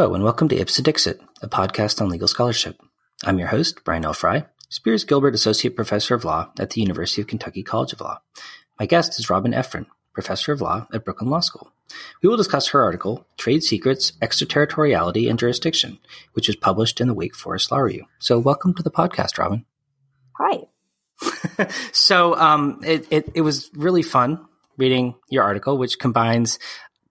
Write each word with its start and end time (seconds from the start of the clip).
Hello, 0.00 0.14
and 0.14 0.24
welcome 0.24 0.48
to 0.48 0.56
Ipse 0.56 0.78
Dixit, 0.78 1.20
a 1.42 1.46
podcast 1.46 2.00
on 2.00 2.08
legal 2.08 2.26
scholarship. 2.26 2.80
I'm 3.22 3.38
your 3.38 3.48
host, 3.48 3.84
Brian 3.84 4.06
L. 4.06 4.14
Frye, 4.14 4.46
Spears 4.70 5.04
Gilbert 5.04 5.34
Associate 5.34 5.76
Professor 5.76 6.14
of 6.14 6.24
Law 6.24 6.50
at 6.58 6.70
the 6.70 6.80
University 6.80 7.20
of 7.20 7.28
Kentucky 7.28 7.62
College 7.62 7.92
of 7.92 8.00
Law. 8.00 8.22
My 8.78 8.86
guest 8.86 9.18
is 9.18 9.28
Robin 9.28 9.52
Effron, 9.52 9.84
Professor 10.14 10.52
of 10.52 10.62
Law 10.62 10.86
at 10.90 11.04
Brooklyn 11.04 11.28
Law 11.28 11.40
School. 11.40 11.70
We 12.22 12.30
will 12.30 12.38
discuss 12.38 12.68
her 12.68 12.82
article, 12.82 13.26
Trade 13.36 13.62
Secrets, 13.62 14.14
Extraterritoriality 14.22 15.28
and 15.28 15.38
Jurisdiction, 15.38 15.98
which 16.32 16.46
was 16.46 16.56
published 16.56 17.02
in 17.02 17.06
the 17.06 17.12
Wake 17.12 17.34
Forest 17.34 17.70
Law 17.70 17.80
Review. 17.80 18.06
So, 18.20 18.38
welcome 18.38 18.72
to 18.76 18.82
the 18.82 18.90
podcast, 18.90 19.36
Robin. 19.36 19.66
Hi. 20.38 20.60
so, 21.92 22.36
um, 22.36 22.80
it, 22.82 23.06
it, 23.10 23.32
it 23.34 23.40
was 23.42 23.70
really 23.74 24.02
fun 24.02 24.46
reading 24.78 25.16
your 25.28 25.44
article, 25.44 25.76
which 25.76 25.98
combines 25.98 26.58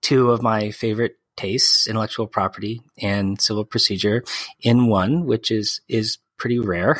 two 0.01 0.31
of 0.31 0.41
my 0.41 0.71
favorite 0.71 1.18
tastes, 1.39 1.87
intellectual 1.87 2.27
property 2.27 2.81
and 3.01 3.39
civil 3.41 3.63
procedure 3.63 4.23
in 4.61 4.87
one, 4.87 5.25
which 5.25 5.51
is 5.51 5.81
is 5.87 6.17
pretty 6.37 6.59
rare. 6.59 6.99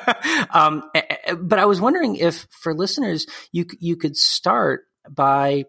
um, 0.50 0.90
but 1.38 1.58
I 1.58 1.66
was 1.66 1.80
wondering 1.80 2.16
if 2.16 2.46
for 2.50 2.74
listeners, 2.74 3.26
you 3.52 3.66
you 3.80 3.96
could 3.96 4.16
start 4.16 4.86
by 5.08 5.64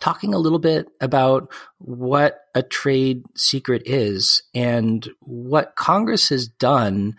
talking 0.00 0.34
a 0.34 0.38
little 0.38 0.58
bit 0.58 0.88
about 1.00 1.52
what 1.78 2.40
a 2.54 2.62
trade 2.62 3.22
secret 3.34 3.82
is 3.86 4.42
and 4.54 5.08
what 5.20 5.76
Congress 5.76 6.28
has 6.28 6.48
done 6.48 7.14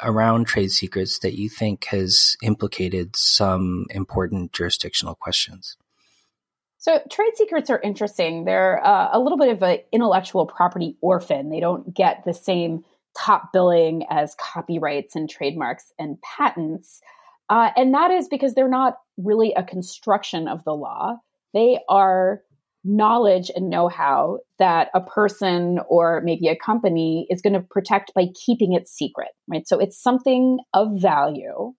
around 0.00 0.46
trade 0.46 0.70
secrets 0.70 1.18
that 1.20 1.36
you 1.36 1.48
think 1.48 1.84
has 1.86 2.36
implicated 2.42 3.14
some 3.16 3.86
important 3.90 4.52
jurisdictional 4.52 5.14
questions. 5.14 5.76
So 6.82 6.98
trade 7.08 7.36
secrets 7.36 7.70
are 7.70 7.80
interesting. 7.80 8.44
They're 8.44 8.84
uh, 8.84 9.10
a 9.12 9.20
little 9.20 9.38
bit 9.38 9.50
of 9.50 9.62
an 9.62 9.78
intellectual 9.92 10.46
property 10.46 10.96
orphan. 11.00 11.48
They 11.48 11.60
don't 11.60 11.94
get 11.94 12.24
the 12.24 12.34
same 12.34 12.82
top 13.16 13.52
billing 13.52 14.04
as 14.10 14.34
copyrights 14.34 15.14
and 15.14 15.30
trademarks 15.30 15.92
and 15.96 16.20
patents. 16.22 17.00
Uh, 17.48 17.70
and 17.76 17.94
that 17.94 18.10
is 18.10 18.26
because 18.26 18.54
they're 18.54 18.68
not 18.68 18.96
really 19.16 19.52
a 19.52 19.62
construction 19.62 20.48
of 20.48 20.64
the 20.64 20.72
law. 20.72 21.18
They 21.54 21.78
are 21.88 22.42
knowledge 22.82 23.48
and 23.54 23.70
know 23.70 23.86
how 23.86 24.40
that 24.58 24.88
a 24.92 25.00
person 25.00 25.78
or 25.88 26.20
maybe 26.24 26.48
a 26.48 26.56
company 26.56 27.28
is 27.30 27.42
going 27.42 27.52
to 27.52 27.60
protect 27.60 28.12
by 28.12 28.26
keeping 28.34 28.72
it 28.72 28.88
secret, 28.88 29.28
right? 29.46 29.68
So 29.68 29.78
it's 29.78 30.02
something 30.02 30.58
of 30.74 31.00
value 31.00 31.74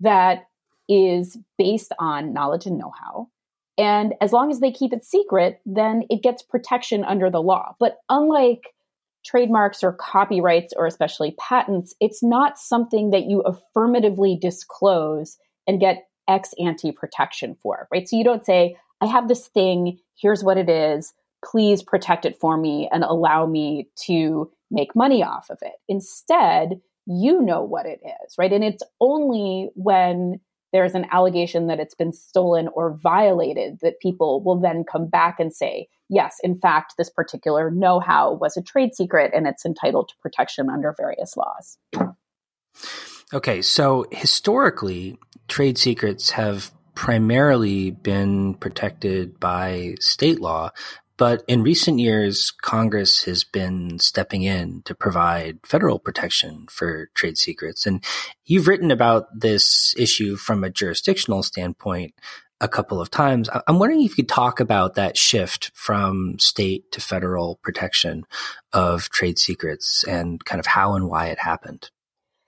that 0.00 0.46
is 0.88 1.36
based 1.58 1.92
on 1.98 2.32
knowledge 2.32 2.64
and 2.64 2.78
know 2.78 2.94
how 2.98 3.28
and 3.78 4.14
as 4.20 4.32
long 4.32 4.50
as 4.50 4.58
they 4.58 4.72
keep 4.72 4.92
it 4.92 5.04
secret, 5.04 5.60
then 5.64 6.02
it 6.10 6.22
gets 6.22 6.42
protection 6.42 7.04
under 7.04 7.30
the 7.30 7.40
law. 7.40 7.76
But 7.78 7.98
unlike 8.08 8.74
trademarks 9.24 9.84
or 9.84 9.92
copyrights 9.92 10.74
or 10.76 10.86
especially 10.86 11.36
patents, 11.38 11.94
it's 12.00 12.22
not 12.22 12.58
something 12.58 13.10
that 13.10 13.26
you 13.26 13.40
affirmatively 13.40 14.36
disclose 14.40 15.38
and 15.66 15.80
get 15.80 16.08
ex 16.28 16.54
ante 16.58 16.92
protection 16.92 17.56
for, 17.62 17.88
right? 17.92 18.08
So 18.08 18.16
you 18.16 18.24
don't 18.24 18.44
say, 18.44 18.76
I 19.00 19.06
have 19.06 19.28
this 19.28 19.46
thing, 19.46 19.98
here's 20.20 20.42
what 20.42 20.58
it 20.58 20.68
is, 20.68 21.14
please 21.44 21.82
protect 21.82 22.24
it 22.24 22.38
for 22.40 22.56
me 22.56 22.88
and 22.92 23.04
allow 23.04 23.46
me 23.46 23.88
to 24.06 24.50
make 24.70 24.96
money 24.96 25.22
off 25.22 25.50
of 25.50 25.58
it. 25.62 25.74
Instead, 25.88 26.80
you 27.06 27.40
know 27.40 27.62
what 27.62 27.86
it 27.86 28.00
is, 28.04 28.34
right? 28.36 28.52
And 28.52 28.64
it's 28.64 28.82
only 29.00 29.70
when 29.74 30.40
there's 30.72 30.94
an 30.94 31.06
allegation 31.10 31.66
that 31.68 31.80
it's 31.80 31.94
been 31.94 32.12
stolen 32.12 32.68
or 32.68 32.92
violated, 32.92 33.78
that 33.82 34.00
people 34.00 34.42
will 34.42 34.60
then 34.60 34.84
come 34.84 35.06
back 35.06 35.40
and 35.40 35.52
say, 35.52 35.88
yes, 36.08 36.36
in 36.42 36.56
fact, 36.56 36.94
this 36.98 37.10
particular 37.10 37.70
know 37.70 38.00
how 38.00 38.34
was 38.34 38.56
a 38.56 38.62
trade 38.62 38.94
secret 38.94 39.32
and 39.34 39.46
it's 39.46 39.64
entitled 39.64 40.08
to 40.08 40.14
protection 40.20 40.68
under 40.68 40.94
various 40.96 41.36
laws. 41.36 41.78
Okay, 43.32 43.60
so 43.60 44.06
historically, 44.10 45.18
trade 45.48 45.76
secrets 45.76 46.30
have 46.30 46.70
primarily 46.94 47.90
been 47.90 48.54
protected 48.54 49.38
by 49.38 49.94
state 50.00 50.40
law, 50.40 50.70
but 51.18 51.42
in 51.48 51.62
recent 51.62 51.98
years, 51.98 52.52
Congress 52.62 53.24
has 53.24 53.44
been 53.44 53.98
stepping 53.98 54.44
in 54.44 54.82
to 54.84 54.94
provide 54.94 55.58
federal 55.66 55.98
protection 55.98 56.66
for 56.70 57.10
trade 57.14 57.36
secrets. 57.36 57.86
And 57.86 58.02
you've 58.46 58.68
written 58.68 58.90
about 58.90 59.26
this 59.38 59.94
issue 59.98 60.36
from 60.36 60.64
a 60.64 60.70
jurisdictional 60.70 61.42
standpoint 61.42 62.14
a 62.60 62.68
couple 62.68 63.00
of 63.00 63.10
times. 63.10 63.48
I'm 63.66 63.78
wondering 63.78 64.02
if 64.02 64.10
you 64.12 64.24
could 64.24 64.28
talk 64.28 64.60
about 64.60 64.94
that 64.94 65.16
shift 65.16 65.70
from 65.74 66.38
state 66.38 66.90
to 66.92 67.00
federal 67.00 67.56
protection 67.62 68.24
of 68.72 69.10
trade 69.10 69.38
secrets 69.38 70.04
and 70.04 70.44
kind 70.44 70.60
of 70.60 70.66
how 70.66 70.94
and 70.94 71.08
why 71.08 71.26
it 71.26 71.38
happened. 71.38 71.90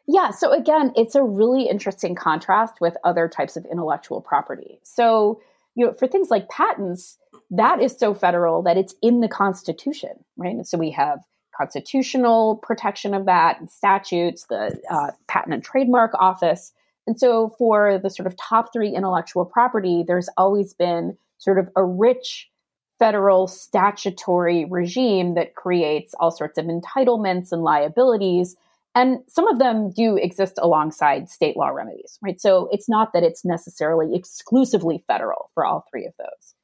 Yeah, 0.06 0.30
so 0.30 0.52
again, 0.52 0.92
it's 0.96 1.14
a 1.14 1.22
really 1.22 1.68
interesting 1.68 2.16
contrast 2.16 2.80
with 2.80 2.96
other 3.04 3.28
types 3.28 3.56
of 3.56 3.64
intellectual 3.64 4.20
property. 4.20 4.80
So, 4.82 5.40
you 5.80 5.86
know, 5.86 5.94
for 5.94 6.06
things 6.06 6.28
like 6.30 6.46
patents, 6.50 7.16
that 7.50 7.80
is 7.80 7.96
so 7.96 8.12
federal 8.12 8.60
that 8.64 8.76
it's 8.76 8.94
in 9.00 9.22
the 9.22 9.28
Constitution, 9.28 10.10
right? 10.36 10.54
And 10.54 10.68
so 10.68 10.76
we 10.76 10.90
have 10.90 11.20
constitutional 11.56 12.56
protection 12.56 13.14
of 13.14 13.24
that 13.24 13.58
statutes, 13.70 14.44
the 14.50 14.78
uh, 14.90 15.12
Patent 15.26 15.54
and 15.54 15.64
Trademark 15.64 16.12
Office. 16.20 16.74
And 17.06 17.18
so 17.18 17.54
for 17.56 17.98
the 17.98 18.10
sort 18.10 18.26
of 18.26 18.36
top 18.36 18.74
three 18.74 18.90
intellectual 18.94 19.46
property, 19.46 20.04
there's 20.06 20.28
always 20.36 20.74
been 20.74 21.16
sort 21.38 21.58
of 21.58 21.70
a 21.76 21.82
rich 21.82 22.50
federal 22.98 23.48
statutory 23.48 24.66
regime 24.66 25.32
that 25.32 25.54
creates 25.54 26.12
all 26.20 26.30
sorts 26.30 26.58
of 26.58 26.66
entitlements 26.66 27.52
and 27.52 27.62
liabilities. 27.62 28.54
And 28.94 29.18
some 29.28 29.46
of 29.46 29.58
them 29.58 29.90
do 29.90 30.16
exist 30.16 30.58
alongside 30.60 31.28
state 31.28 31.56
law 31.56 31.68
remedies, 31.68 32.18
right? 32.22 32.40
So 32.40 32.68
it's 32.72 32.88
not 32.88 33.12
that 33.12 33.22
it's 33.22 33.44
necessarily 33.44 34.14
exclusively 34.14 35.04
federal 35.06 35.50
for 35.54 35.64
all 35.64 35.84
three 35.90 36.06
of 36.06 36.12
those. 36.18 36.54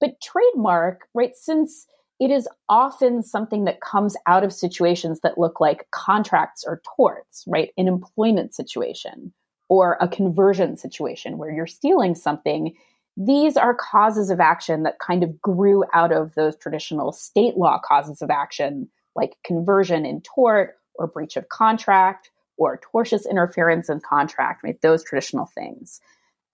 But 0.00 0.20
trademark, 0.20 1.08
right, 1.14 1.34
since 1.34 1.86
it 2.20 2.30
is 2.30 2.48
often 2.68 3.22
something 3.22 3.64
that 3.64 3.80
comes 3.80 4.16
out 4.28 4.44
of 4.44 4.52
situations 4.52 5.20
that 5.22 5.38
look 5.38 5.60
like 5.60 5.88
contracts 5.90 6.62
or 6.64 6.80
torts, 6.96 7.42
right? 7.48 7.70
An 7.76 7.88
employment 7.88 8.54
situation 8.54 9.32
or 9.68 9.96
a 10.00 10.06
conversion 10.06 10.76
situation 10.76 11.36
where 11.36 11.50
you're 11.50 11.66
stealing 11.66 12.14
something. 12.14 12.76
These 13.16 13.56
are 13.56 13.74
causes 13.74 14.30
of 14.30 14.38
action 14.38 14.84
that 14.84 15.00
kind 15.00 15.24
of 15.24 15.40
grew 15.40 15.84
out 15.92 16.12
of 16.12 16.34
those 16.34 16.56
traditional 16.56 17.10
state 17.10 17.56
law 17.56 17.80
causes 17.84 18.22
of 18.22 18.30
action, 18.30 18.88
like 19.16 19.36
conversion 19.44 20.06
in 20.06 20.20
tort 20.20 20.76
or 20.94 21.06
breach 21.06 21.36
of 21.36 21.48
contract 21.48 22.30
or 22.56 22.78
tortious 22.78 23.28
interference 23.28 23.88
in 23.88 24.00
contract, 24.00 24.62
right? 24.62 24.80
Those 24.82 25.04
traditional 25.04 25.46
things. 25.46 26.00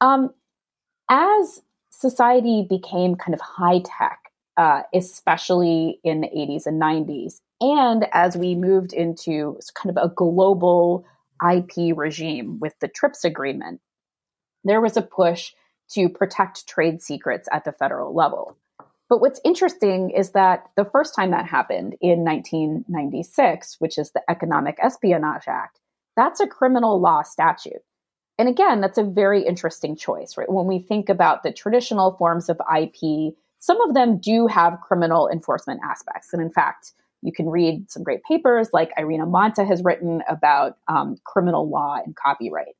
Um, 0.01 0.31
as 1.11 1.63
society 1.91 2.67
became 2.69 3.17
kind 3.17 3.35
of 3.35 3.41
high 3.41 3.81
tech, 3.85 4.21
uh, 4.57 4.83
especially 4.95 6.01
in 6.05 6.21
the 6.21 6.29
80s 6.29 6.67
and 6.67 6.81
90s. 6.81 7.41
And 7.61 8.07
as 8.13 8.37
we 8.37 8.55
moved 8.55 8.93
into 8.93 9.59
kind 9.75 9.97
of 9.97 10.03
a 10.03 10.13
global 10.15 11.05
IP 11.43 11.97
regime 11.97 12.59
with 12.61 12.79
the 12.81 12.89
TRIPS 12.89 13.25
agreement, 13.25 13.81
there 14.65 14.81
was 14.81 14.97
a 14.97 15.03
push 15.03 15.53
to 15.91 16.09
protect 16.09 16.69
trade 16.69 17.01
secrets 17.03 17.49
at 17.53 17.65
the 17.65 17.73
federal 17.73 18.15
level. 18.15 18.57
But 19.09 19.21
what's 19.21 19.41
interesting 19.45 20.11
is 20.11 20.33
that 20.33 20.69
the 20.77 20.85
first 20.85 21.15
time 21.15 21.31
that 21.31 21.47
happened 21.47 21.97
in 22.01 22.25
1996, 22.25 23.77
which 23.79 23.97
is 23.97 24.11
the 24.11 24.23
Economic 24.29 24.79
Espionage 24.83 25.49
Act, 25.49 25.81
that's 26.17 26.41
a 26.41 26.47
criminal 26.47 27.01
law 27.01 27.23
statute. 27.23 27.83
And 28.39 28.49
again, 28.49 28.81
that's 28.81 28.99
a 28.99 29.05
very 29.05 29.43
interesting 29.45 29.97
choice, 29.97 30.37
right? 30.37 30.51
When 30.51 30.67
we 30.67 30.79
think 30.79 31.09
about 31.09 31.43
the 31.43 31.53
traditional 31.53 32.17
forms 32.17 32.49
of 32.49 32.61
IP, 32.77 33.35
some 33.59 33.81
of 33.81 33.95
them 33.95 34.19
do 34.19 34.47
have 34.47 34.81
criminal 34.81 35.29
enforcement 35.29 35.81
aspects. 35.85 36.33
And 36.33 36.43
in 36.43 36.51
fact, 36.51 36.93
you 37.23 37.33
can 37.33 37.49
read 37.49 37.91
some 37.91 38.05
great 38.05 38.23
papers 38.23 38.69
like 38.73 38.93
Irina 38.97 39.27
Manta 39.27 39.65
has 39.65 39.83
written 39.83 40.23
about 40.29 40.77
um, 40.87 41.17
criminal 41.25 41.69
law 41.69 41.99
and 42.05 42.15
copyright. 42.15 42.77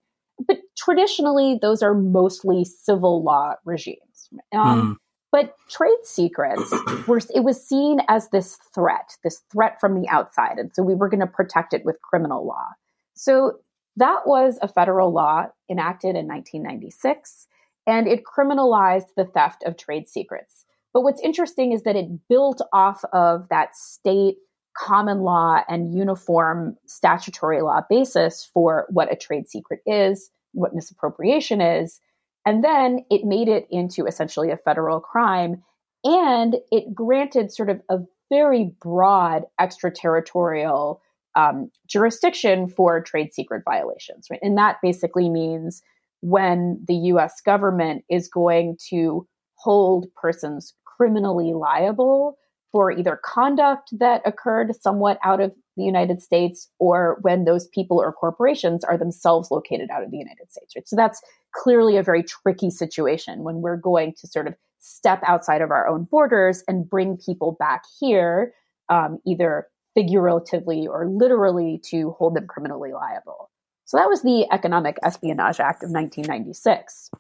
But 0.47 0.59
traditionally, 0.77 1.59
those 1.61 1.83
are 1.83 1.95
mostly 1.95 2.65
civil 2.65 3.25
law 3.25 3.55
regimes. 3.65 4.29
Um, 4.55 4.97
mm. 4.97 4.97
But 5.31 5.55
trade 5.69 6.05
secrets 6.05 6.73
were, 7.07 7.21
it 7.35 7.45
was 7.45 7.67
seen 7.67 8.01
as 8.09 8.31
this 8.31 8.59
threat, 8.75 9.17
this 9.23 9.43
threat 9.53 9.81
from 9.81 10.01
the 10.01 10.09
outside. 10.09 10.59
And 10.59 10.75
so 10.75 10.83
we 10.83 10.95
were 10.95 11.09
going 11.09 11.21
to 11.21 11.27
protect 11.27 11.75
it 11.75 11.85
with 11.85 12.01
criminal 12.03 12.47
law. 12.47 12.69
So 13.15 13.59
that 13.97 14.27
was 14.27 14.59
a 14.63 14.69
federal 14.69 15.13
law 15.13 15.47
enacted 15.69 16.17
in 16.17 16.29
1996, 16.29 17.47
and 17.87 18.07
it 18.07 18.23
criminalized 18.25 19.09
the 19.17 19.25
theft 19.25 19.65
of 19.65 19.77
trade 19.77 20.09
secrets. 20.09 20.65
But 20.95 21.03
what's 21.03 21.21
interesting 21.21 21.73
is 21.73 21.83
that 21.83 21.97
it 21.97 22.29
built 22.29 22.63
off 22.73 23.05
of 23.13 23.49
that 23.51 23.77
state 23.77 24.37
common 24.77 25.21
law 25.21 25.63
and 25.69 25.93
uniform 25.93 26.77
statutory 26.87 27.61
law 27.61 27.83
basis 27.91 28.49
for 28.53 28.87
what 28.91 29.13
a 29.13 29.17
trade 29.17 29.49
secret 29.49 29.81
is, 29.85 30.31
what 30.53 30.75
misappropriation 30.75 31.61
is. 31.61 32.01
And 32.47 32.65
then 32.65 33.05
it 33.11 33.25
made 33.25 33.49
it 33.49 33.67
into 33.71 34.07
essentially 34.07 34.51
a 34.51 34.57
federal 34.57 35.01
crime. 35.01 35.63
And 36.05 36.57
it 36.71 36.95
granted 36.95 37.53
sort 37.53 37.71
of 37.71 37.81
a 37.89 37.99
very 38.31 38.73
broad 38.81 39.45
extraterritorial 39.61 41.01
um, 41.35 41.71
jurisdiction 41.87 42.69
for 42.69 43.01
trade 43.01 43.33
secret 43.33 43.63
violations, 43.65 44.29
right? 44.31 44.41
And 44.43 44.57
that 44.59 44.79
basically 44.83 45.29
means 45.29 45.83
when 46.21 46.83
the 46.87 46.95
US 46.95 47.41
government 47.41 48.05
is 48.11 48.29
going 48.29 48.77
to 48.89 49.27
hold 49.55 50.07
persons 50.15 50.75
criminally 50.85 51.53
liable 51.53 52.37
for 52.73 52.91
either 52.91 53.21
conduct 53.25 53.91
that 53.99 54.21
occurred 54.27 54.75
somewhat 54.81 55.19
out 55.25 55.41
of 55.41 55.53
the 55.79 55.85
United 55.85 56.21
States 56.21 56.69
or 56.79 57.19
when 57.23 57.45
those 57.45 57.67
people 57.69 57.99
or 57.99 58.13
corporations 58.13 58.85
are 58.85 58.99
themselves 58.99 59.51
located 59.51 59.89
out 59.91 60.03
of 60.03 60.11
the 60.11 60.19
United 60.19 60.51
States. 60.51 60.75
Right? 60.77 60.87
So 60.87 60.97
that's 60.97 61.23
clearly 61.55 61.97
a 61.97 62.03
very 62.03 62.23
tricky 62.23 62.71
situation 62.71 63.45
when 63.45 63.63
we're 63.63 63.77
going 63.77 64.15
to 64.21 64.27
sort 64.27 64.47
of 64.47 64.55
step 64.81 65.23
outside 65.27 65.63
of 65.63 65.71
our 65.71 65.89
own 65.89 66.05
borders 66.05 66.63
and 66.69 66.89
bring 66.89 67.17
people 67.17 67.57
back 67.59 67.85
here, 67.99 68.53
um, 68.89 69.19
either 69.27 69.67
figuratively 69.95 70.87
or 70.87 71.09
literally, 71.09 71.81
to 71.87 72.11
hold 72.19 72.37
them 72.37 72.47
criminally 72.47 72.93
liable. 72.93 73.51
So 73.87 73.97
that 73.97 74.09
was 74.09 74.23
the 74.23 74.47
Economic 74.53 74.99
Espionage 75.03 75.61
Act 75.61 75.83
of 75.83 75.91
1996. 75.91 77.11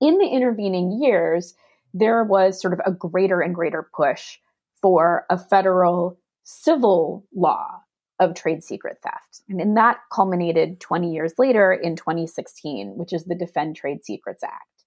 In 0.00 0.18
the 0.18 0.26
intervening 0.26 1.00
years, 1.02 1.54
there 1.94 2.22
was 2.22 2.60
sort 2.60 2.74
of 2.74 2.80
a 2.84 2.92
greater 2.92 3.40
and 3.40 3.54
greater 3.54 3.88
push 3.96 4.38
for 4.80 5.24
a 5.30 5.38
federal 5.38 6.19
civil 6.42 7.26
law 7.34 7.80
of 8.18 8.34
trade 8.34 8.62
secret 8.62 8.98
theft. 9.02 9.42
And, 9.48 9.60
and 9.60 9.76
that 9.76 9.98
culminated 10.12 10.80
20 10.80 11.12
years 11.12 11.32
later 11.38 11.72
in 11.72 11.96
2016, 11.96 12.96
which 12.96 13.12
is 13.12 13.24
the 13.24 13.34
Defend 13.34 13.76
Trade 13.76 14.04
Secrets 14.04 14.42
Act. 14.42 14.84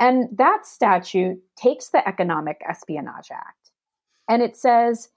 And 0.00 0.28
that 0.36 0.66
statute 0.66 1.38
takes 1.56 1.88
the 1.88 2.06
Economic 2.06 2.60
Espionage 2.68 3.30
Act 3.30 3.66
and 4.28 4.42
it 4.42 4.56
says 4.56 5.08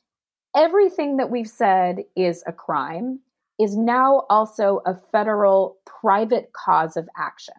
everything 0.56 1.18
that 1.18 1.32
we've 1.32 1.48
said 1.48 2.04
is 2.16 2.44
a 2.46 2.54
crime 2.54 3.20
is 3.60 3.76
now 3.76 4.26
also 4.30 4.82
a 4.86 4.96
federal 4.96 5.78
private 5.86 6.52
cause 6.54 6.96
of 6.96 7.10
action. 7.18 7.56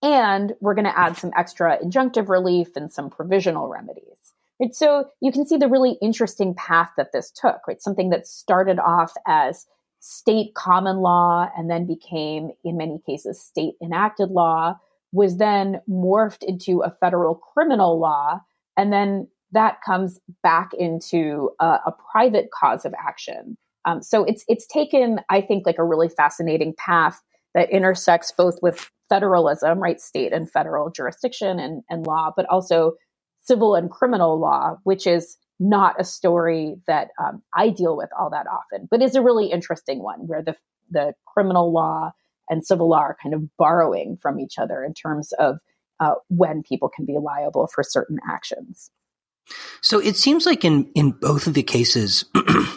And 0.00 0.52
we're 0.60 0.74
going 0.74 0.84
to 0.84 0.98
add 0.98 1.16
some 1.16 1.32
extra 1.36 1.78
injunctive 1.78 2.28
relief 2.28 2.76
and 2.76 2.90
some 2.90 3.10
provisional 3.10 3.68
remedies. 3.68 4.34
So 4.72 5.06
you 5.20 5.30
can 5.32 5.46
see 5.46 5.56
the 5.56 5.68
really 5.68 5.98
interesting 6.02 6.54
path 6.54 6.90
that 6.96 7.12
this 7.12 7.30
took, 7.30 7.60
right? 7.68 7.80
Something 7.80 8.10
that 8.10 8.26
started 8.26 8.78
off 8.78 9.12
as 9.26 9.66
state 10.00 10.54
common 10.54 10.98
law 10.98 11.48
and 11.56 11.70
then 11.70 11.86
became, 11.86 12.50
in 12.64 12.76
many 12.76 13.00
cases, 13.06 13.40
state 13.40 13.74
enacted 13.82 14.30
law, 14.30 14.76
was 15.12 15.38
then 15.38 15.80
morphed 15.88 16.42
into 16.42 16.80
a 16.82 16.90
federal 17.00 17.34
criminal 17.34 17.98
law. 17.98 18.40
And 18.76 18.92
then 18.92 19.28
that 19.52 19.80
comes 19.84 20.20
back 20.42 20.74
into 20.74 21.50
a, 21.60 21.78
a 21.86 21.94
private 22.12 22.50
cause 22.50 22.84
of 22.84 22.94
action. 22.94 23.56
Um, 23.84 24.02
so 24.02 24.24
it's 24.24 24.44
it's 24.48 24.66
taken, 24.66 25.20
I 25.30 25.40
think, 25.40 25.64
like 25.66 25.78
a 25.78 25.84
really 25.84 26.08
fascinating 26.08 26.74
path 26.76 27.22
that 27.54 27.70
intersects 27.70 28.32
both 28.36 28.58
with 28.60 28.90
federalism, 29.08 29.80
right, 29.80 30.00
state 30.00 30.32
and 30.32 30.50
federal 30.50 30.90
jurisdiction 30.90 31.58
and, 31.58 31.82
and 31.88 32.06
law, 32.06 32.32
but 32.36 32.44
also 32.50 32.92
civil 33.48 33.74
and 33.74 33.90
criminal 33.90 34.38
law, 34.38 34.78
which 34.84 35.06
is 35.06 35.36
not 35.58 36.00
a 36.00 36.04
story 36.04 36.76
that 36.86 37.08
um, 37.18 37.42
I 37.54 37.70
deal 37.70 37.96
with 37.96 38.10
all 38.16 38.30
that 38.30 38.46
often, 38.46 38.86
but 38.90 39.02
is 39.02 39.16
a 39.16 39.22
really 39.22 39.50
interesting 39.50 40.02
one 40.02 40.28
where 40.28 40.42
the 40.42 40.54
the 40.90 41.14
criminal 41.26 41.72
law 41.72 42.12
and 42.48 42.64
civil 42.64 42.88
law 42.88 43.00
are 43.00 43.16
kind 43.20 43.34
of 43.34 43.56
borrowing 43.56 44.16
from 44.22 44.38
each 44.38 44.58
other 44.58 44.84
in 44.84 44.94
terms 44.94 45.32
of 45.32 45.58
uh, 46.00 46.14
when 46.28 46.62
people 46.62 46.88
can 46.88 47.04
be 47.04 47.18
liable 47.18 47.66
for 47.66 47.82
certain 47.82 48.18
actions. 48.28 48.90
So 49.80 49.98
it 49.98 50.16
seems 50.16 50.46
like 50.46 50.64
in 50.64 50.90
in 50.94 51.10
both 51.10 51.46
of 51.46 51.54
the 51.54 51.62
cases 51.62 52.24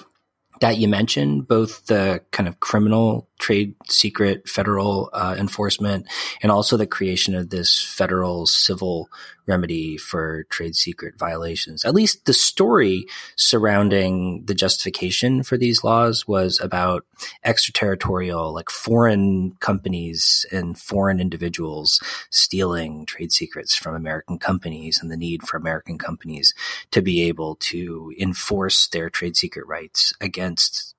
that 0.62 0.78
you 0.78 0.88
mentioned, 0.88 1.48
both 1.48 1.86
the 1.86 2.22
kind 2.32 2.48
of 2.48 2.60
criminal 2.60 3.28
trade 3.42 3.76
secret 3.90 4.48
federal 4.48 5.10
uh, 5.12 5.36
enforcement 5.38 6.08
and 6.42 6.52
also 6.52 6.78
the 6.78 6.88
creation 6.88 7.36
of 7.36 7.50
this 7.50 7.84
federal 7.84 8.46
civil 8.46 9.10
remedy 9.48 9.98
for 9.98 10.44
trade 10.44 10.76
secret 10.76 11.18
violations. 11.18 11.84
At 11.84 11.96
least 11.96 12.26
the 12.26 12.34
story 12.34 13.06
surrounding 13.36 14.46
the 14.46 14.54
justification 14.54 15.44
for 15.44 15.58
these 15.58 15.84
laws 15.84 16.28
was 16.28 16.60
about 16.62 17.06
extraterritorial, 17.44 18.54
like 18.54 18.70
foreign 18.70 19.58
companies 19.60 20.46
and 20.52 20.78
foreign 20.78 21.20
individuals 21.20 22.00
stealing 22.30 23.06
trade 23.06 23.32
secrets 23.32 23.76
from 23.76 23.96
American 23.96 24.38
companies 24.38 25.02
and 25.02 25.12
the 25.12 25.18
need 25.18 25.44
for 25.44 25.58
American 25.58 25.98
companies 25.98 26.54
to 26.92 27.02
be 27.02 27.24
able 27.24 27.56
to 27.56 28.14
enforce 28.20 28.88
their 28.88 29.10
trade 29.10 29.36
secret 29.36 29.66
rights 29.68 30.14
against 30.22 30.96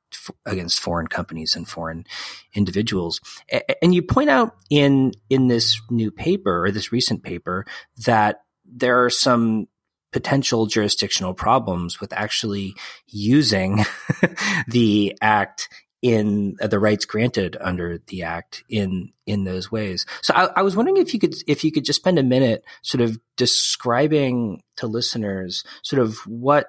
against 0.47 0.81
foreign 0.81 1.07
companies 1.07 1.57
and 1.57 1.69
foreign 1.69 2.05
individuals. 2.55 3.21
And 3.81 3.95
you 3.95 4.03
point 4.03 4.31
out 4.31 4.57
in 4.71 5.13
in 5.31 5.49
this 5.49 5.81
new 5.91 6.11
paper 6.11 6.65
or 6.65 6.71
this 6.71 6.93
recent 6.93 7.23
paper 7.23 7.65
that 8.05 8.43
there 8.65 9.05
are 9.05 9.11
some 9.11 9.69
potential 10.13 10.67
jurisdictional 10.67 11.35
problems 11.35 12.01
with 12.01 12.13
actually 12.13 12.75
using 13.07 13.85
the 14.69 15.17
act 15.21 15.69
in 16.03 16.57
uh, 16.61 16.67
the 16.67 16.81
rights 16.81 17.05
granted 17.05 17.57
under 17.61 17.99
the 18.09 18.25
act 18.25 18.65
in 18.69 19.13
in 19.25 19.45
those 19.45 19.71
ways. 19.71 20.05
So 20.21 20.35
I, 20.35 20.47
I, 20.57 20.63
was 20.63 20.75
wondering 20.75 20.97
if 20.97 21.15
you 21.15 21.21
could 21.21 21.37
if 21.47 21.63
you 21.63 21.71
could 21.71 21.85
just 21.85 22.01
spend 22.01 22.19
a 22.19 22.25
minute 22.25 22.65
sort 22.83 23.03
of 23.03 23.19
describing 23.37 24.63
to 24.77 24.89
listeners 24.89 25.63
sort 25.83 26.03
of 26.03 26.17
what 26.27 26.67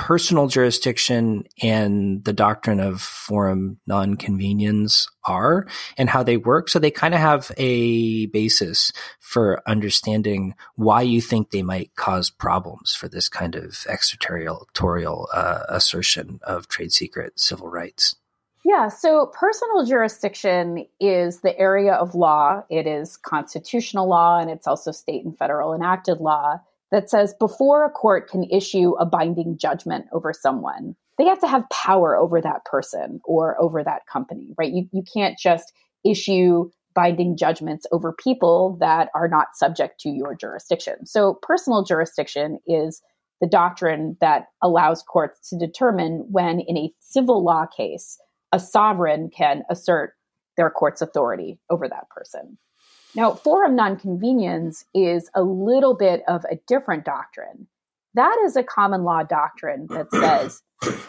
personal 0.00 0.46
jurisdiction 0.46 1.44
and 1.62 2.24
the 2.24 2.32
doctrine 2.32 2.80
of 2.80 3.02
forum 3.02 3.78
nonconveniens 3.86 5.06
are 5.24 5.66
and 5.98 6.08
how 6.08 6.22
they 6.22 6.38
work. 6.38 6.70
So 6.70 6.78
they 6.78 6.90
kind 6.90 7.12
of 7.12 7.20
have 7.20 7.52
a 7.58 8.24
basis 8.26 8.92
for 9.20 9.62
understanding 9.66 10.54
why 10.74 11.02
you 11.02 11.20
think 11.20 11.50
they 11.50 11.62
might 11.62 11.94
cause 11.96 12.30
problems 12.30 12.94
for 12.94 13.08
this 13.08 13.28
kind 13.28 13.54
of 13.54 13.84
extraterritorial 13.90 15.28
uh, 15.34 15.64
assertion 15.68 16.40
of 16.44 16.66
trade 16.66 16.92
secret 16.92 17.38
civil 17.38 17.68
rights. 17.68 18.16
Yeah, 18.64 18.88
so 18.88 19.26
personal 19.26 19.84
jurisdiction 19.84 20.86
is 20.98 21.40
the 21.40 21.58
area 21.58 21.92
of 21.92 22.14
law. 22.14 22.62
It 22.70 22.86
is 22.86 23.18
constitutional 23.18 24.08
law 24.08 24.38
and 24.38 24.48
it's 24.48 24.66
also 24.66 24.92
state 24.92 25.26
and 25.26 25.36
federal 25.36 25.74
enacted 25.74 26.20
law 26.20 26.60
that 26.90 27.10
says 27.10 27.34
before 27.38 27.84
a 27.84 27.90
court 27.90 28.28
can 28.28 28.44
issue 28.44 28.94
a 28.98 29.06
binding 29.06 29.56
judgment 29.58 30.06
over 30.12 30.32
someone, 30.32 30.94
they 31.18 31.24
have 31.24 31.40
to 31.40 31.48
have 31.48 31.68
power 31.70 32.16
over 32.16 32.40
that 32.40 32.64
person 32.64 33.20
or 33.24 33.60
over 33.60 33.84
that 33.84 34.06
company, 34.10 34.54
right? 34.58 34.72
You, 34.72 34.88
you 34.92 35.02
can't 35.14 35.38
just 35.38 35.72
issue 36.04 36.70
binding 36.94 37.36
judgments 37.36 37.86
over 37.92 38.12
people 38.12 38.76
that 38.80 39.08
are 39.14 39.28
not 39.28 39.48
subject 39.54 40.00
to 40.00 40.08
your 40.08 40.34
jurisdiction. 40.34 41.06
So, 41.06 41.38
personal 41.42 41.84
jurisdiction 41.84 42.58
is 42.66 43.00
the 43.40 43.46
doctrine 43.46 44.16
that 44.20 44.46
allows 44.62 45.02
courts 45.02 45.48
to 45.50 45.58
determine 45.58 46.26
when, 46.30 46.60
in 46.60 46.76
a 46.76 46.92
civil 47.00 47.44
law 47.44 47.66
case, 47.66 48.18
a 48.52 48.58
sovereign 48.58 49.30
can 49.34 49.62
assert 49.70 50.14
their 50.56 50.70
court's 50.70 51.00
authority 51.00 51.58
over 51.70 51.88
that 51.88 52.08
person. 52.10 52.58
Now, 53.14 53.34
forum 53.34 53.76
nonconveniens 53.76 54.84
is 54.94 55.30
a 55.34 55.42
little 55.42 55.94
bit 55.94 56.22
of 56.28 56.44
a 56.44 56.56
different 56.66 57.04
doctrine. 57.04 57.66
That 58.14 58.36
is 58.44 58.56
a 58.56 58.62
common 58.62 59.04
law 59.04 59.22
doctrine 59.22 59.86
that 59.90 60.10
says 60.12 60.62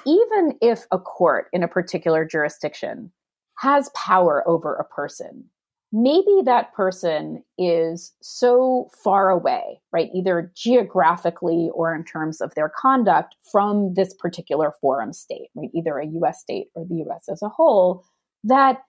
even 0.05 0.57
if 0.61 0.85
a 0.91 0.99
court 0.99 1.47
in 1.53 1.63
a 1.63 1.67
particular 1.67 2.25
jurisdiction 2.25 3.11
has 3.59 3.89
power 3.95 4.47
over 4.47 4.75
a 4.75 4.83
person, 4.83 5.45
maybe 5.91 6.41
that 6.45 6.73
person 6.73 7.43
is 7.57 8.13
so 8.21 8.89
far 9.03 9.29
away, 9.29 9.79
right, 9.91 10.09
either 10.15 10.51
geographically 10.55 11.69
or 11.73 11.93
in 11.93 12.03
terms 12.03 12.41
of 12.41 12.53
their 12.55 12.69
conduct 12.69 13.35
from 13.51 13.93
this 13.93 14.13
particular 14.15 14.73
forum 14.81 15.13
state, 15.13 15.49
right, 15.55 15.69
either 15.75 15.99
a 15.99 16.07
US 16.07 16.41
state 16.41 16.67
or 16.75 16.85
the 16.85 17.03
US 17.07 17.29
as 17.29 17.41
a 17.41 17.49
whole, 17.49 18.03
that 18.43 18.81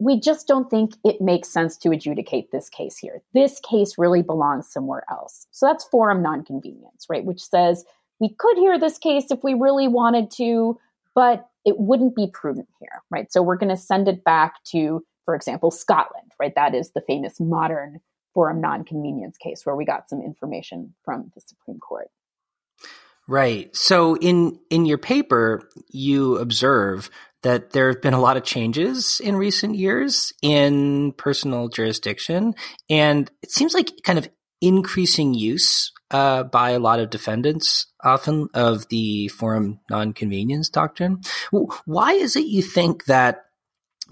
we 0.00 0.18
just 0.18 0.48
don't 0.48 0.70
think 0.70 0.94
it 1.04 1.20
makes 1.20 1.48
sense 1.48 1.76
to 1.76 1.90
adjudicate 1.90 2.50
this 2.50 2.70
case 2.70 2.96
here. 2.96 3.20
This 3.34 3.60
case 3.60 3.98
really 3.98 4.22
belongs 4.22 4.72
somewhere 4.72 5.04
else. 5.10 5.46
So 5.50 5.66
that's 5.66 5.84
forum 5.84 6.22
nonconveniens, 6.22 7.04
right? 7.08 7.24
Which 7.24 7.42
says 7.42 7.84
we 8.18 8.34
could 8.38 8.56
hear 8.56 8.78
this 8.78 8.98
case 8.98 9.30
if 9.30 9.44
we 9.44 9.54
really 9.54 9.88
wanted 9.88 10.30
to, 10.32 10.78
but 11.14 11.46
it 11.66 11.78
wouldn't 11.78 12.16
be 12.16 12.28
prudent 12.32 12.68
here, 12.80 13.02
right? 13.10 13.30
So 13.30 13.42
we're 13.42 13.56
going 13.56 13.68
to 13.68 13.76
send 13.76 14.08
it 14.08 14.24
back 14.24 14.64
to, 14.68 15.04
for 15.26 15.34
example, 15.34 15.70
Scotland, 15.70 16.32
right? 16.40 16.54
That 16.54 16.74
is 16.74 16.92
the 16.92 17.02
famous 17.02 17.38
modern 17.38 18.00
forum 18.32 18.62
nonconveniens 18.62 19.38
case 19.38 19.66
where 19.66 19.76
we 19.76 19.84
got 19.84 20.08
some 20.08 20.22
information 20.22 20.94
from 21.04 21.30
the 21.34 21.42
Supreme 21.42 21.78
Court. 21.78 22.08
Right. 23.28 23.74
So 23.76 24.16
in 24.16 24.58
in 24.70 24.86
your 24.86 24.98
paper, 24.98 25.68
you 25.88 26.36
observe 26.38 27.10
that 27.42 27.70
there 27.70 27.88
have 27.88 28.02
been 28.02 28.14
a 28.14 28.20
lot 28.20 28.36
of 28.36 28.44
changes 28.44 29.20
in 29.22 29.36
recent 29.36 29.74
years 29.74 30.32
in 30.42 31.12
personal 31.12 31.68
jurisdiction, 31.68 32.54
and 32.88 33.30
it 33.42 33.50
seems 33.50 33.74
like 33.74 33.90
kind 34.04 34.18
of 34.18 34.28
increasing 34.60 35.34
use 35.34 35.92
uh, 36.10 36.42
by 36.42 36.70
a 36.70 36.78
lot 36.78 37.00
of 37.00 37.10
defendants, 37.10 37.86
often 38.02 38.48
of 38.54 38.88
the 38.88 39.28
forum 39.28 39.80
nonconveniens 39.90 40.70
doctrine. 40.70 41.20
Why 41.86 42.12
is 42.12 42.36
it 42.36 42.46
you 42.46 42.62
think 42.62 43.04
that 43.06 43.44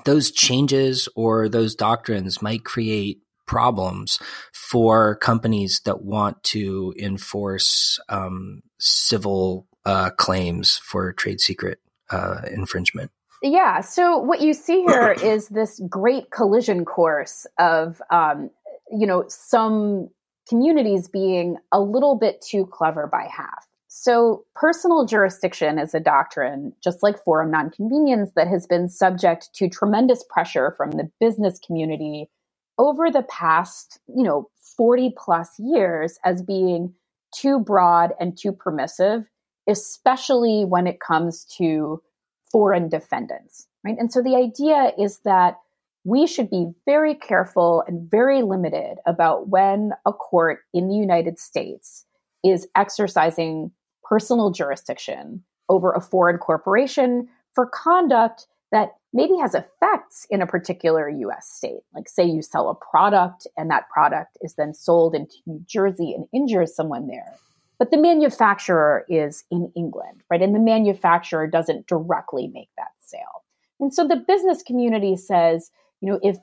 those 0.05 0.31
changes 0.31 1.09
or 1.17 1.49
those 1.49 1.75
doctrines 1.75 2.41
might 2.41 2.65
create 2.65 3.21
problems 3.47 4.19
for 4.53 5.17
companies 5.17 5.81
that 5.85 6.03
want 6.03 6.43
to 6.45 6.95
enforce 6.99 7.99
um, 8.09 8.63
civil 8.79 9.67
uh, 9.85 10.11
claims 10.11 10.77
for 10.77 11.13
trade 11.13 11.41
secret 11.41 11.79
uh, 12.11 12.43
infringement? 12.51 13.11
Yeah. 13.43 13.81
So 13.81 14.19
what 14.19 14.41
you 14.41 14.53
see 14.53 14.83
here 14.83 15.13
is 15.23 15.49
this 15.49 15.81
great 15.89 16.31
collision 16.31 16.85
course 16.85 17.47
of, 17.59 18.01
um, 18.11 18.51
you 18.91 19.07
know, 19.07 19.25
some 19.29 20.09
communities 20.49 21.09
being 21.09 21.57
a 21.73 21.81
little 21.81 22.17
bit 22.17 22.41
too 22.41 22.67
clever 22.67 23.07
by 23.07 23.29
half. 23.31 23.69
So, 23.91 24.45
personal 24.55 25.07
jurisdiction 25.07 25.79
is 25.79 25.95
a 25.95 26.01
doctrine, 26.01 26.73
just 26.85 27.03
like 27.03 27.23
forum 27.25 27.51
nonconveniens, 27.51 28.33
that 28.35 28.47
has 28.47 28.67
been 28.67 28.89
subject 28.89 29.49
to 29.55 29.69
tremendous 29.69 30.23
pressure 30.29 30.75
from 30.77 30.93
the 30.93 31.11
business 31.21 31.59
community 31.59 32.31
over 32.79 33.11
the 33.11 33.23
past, 33.25 33.99
you 34.15 34.23
know, 34.23 34.49
40 34.77 35.15
plus 35.17 35.51
years 35.59 36.19
as 36.25 36.43
being 36.43 36.95
too 37.35 37.59
broad 37.59 38.13
and 38.21 38.39
too 38.39 38.53
permissive, 38.53 39.25
especially 39.67 40.65
when 40.65 40.87
it 40.87 41.01
comes 41.01 41.45
to 41.57 42.01
foreign 42.51 42.89
defendants, 42.89 43.67
right? 43.85 43.97
And 43.99 44.13
so 44.13 44.23
the 44.23 44.37
idea 44.37 44.93
is 44.99 45.21
that 45.25 45.59
we 46.05 46.27
should 46.27 46.49
be 46.49 46.71
very 46.87 47.15
careful 47.15 47.85
and 47.87 48.11
very 48.11 48.43
limited 48.43 48.99
about 49.07 49.49
when 49.49 49.93
a 50.07 50.13
court 50.13 50.61
in 50.73 50.89
the 50.89 50.95
United 50.95 51.39
States 51.39 52.07
is 52.45 52.67
exercising 52.77 53.71
personal 54.05 54.51
jurisdiction 54.51 55.43
over 55.69 55.93
a 55.93 56.01
foreign 56.01 56.39
corporation 56.39 57.29
for 57.55 57.67
conduct 57.67 58.47
that 58.71 58.95
maybe 59.13 59.37
has 59.37 59.55
effects 59.55 60.27
in 60.31 60.41
a 60.43 60.47
particular 60.47 61.09
US 61.09 61.49
state. 61.49 61.81
Like, 61.95 62.09
say 62.09 62.25
you 62.25 62.43
sell 62.43 62.69
a 62.69 62.75
product 62.75 63.47
and 63.57 63.71
that 63.71 63.89
product 63.89 64.39
is 64.43 64.55
then 64.55 64.75
sold 64.75 65.15
into 65.15 65.35
New 65.47 65.63
Jersey 65.67 66.15
and 66.15 66.27
injures 66.33 66.75
someone 66.75 67.07
there. 67.07 67.35
But 67.79 67.91
the 67.91 67.99
manufacturer 67.99 69.05
is 69.09 69.45
in 69.51 69.73
England, 69.77 70.23
right? 70.31 70.43
And 70.43 70.55
the 70.55 70.61
manufacturer 70.61 71.47
doesn't 71.47 71.87
directly 71.87 72.49
make 72.49 72.71
that 72.77 72.93
sale. 73.01 73.45
And 73.81 73.95
so 73.95 74.07
the 74.07 74.17
business 74.17 74.63
community 74.63 75.17
says, 75.17 75.71
you 76.01 76.11
know, 76.11 76.19
if 76.23 76.39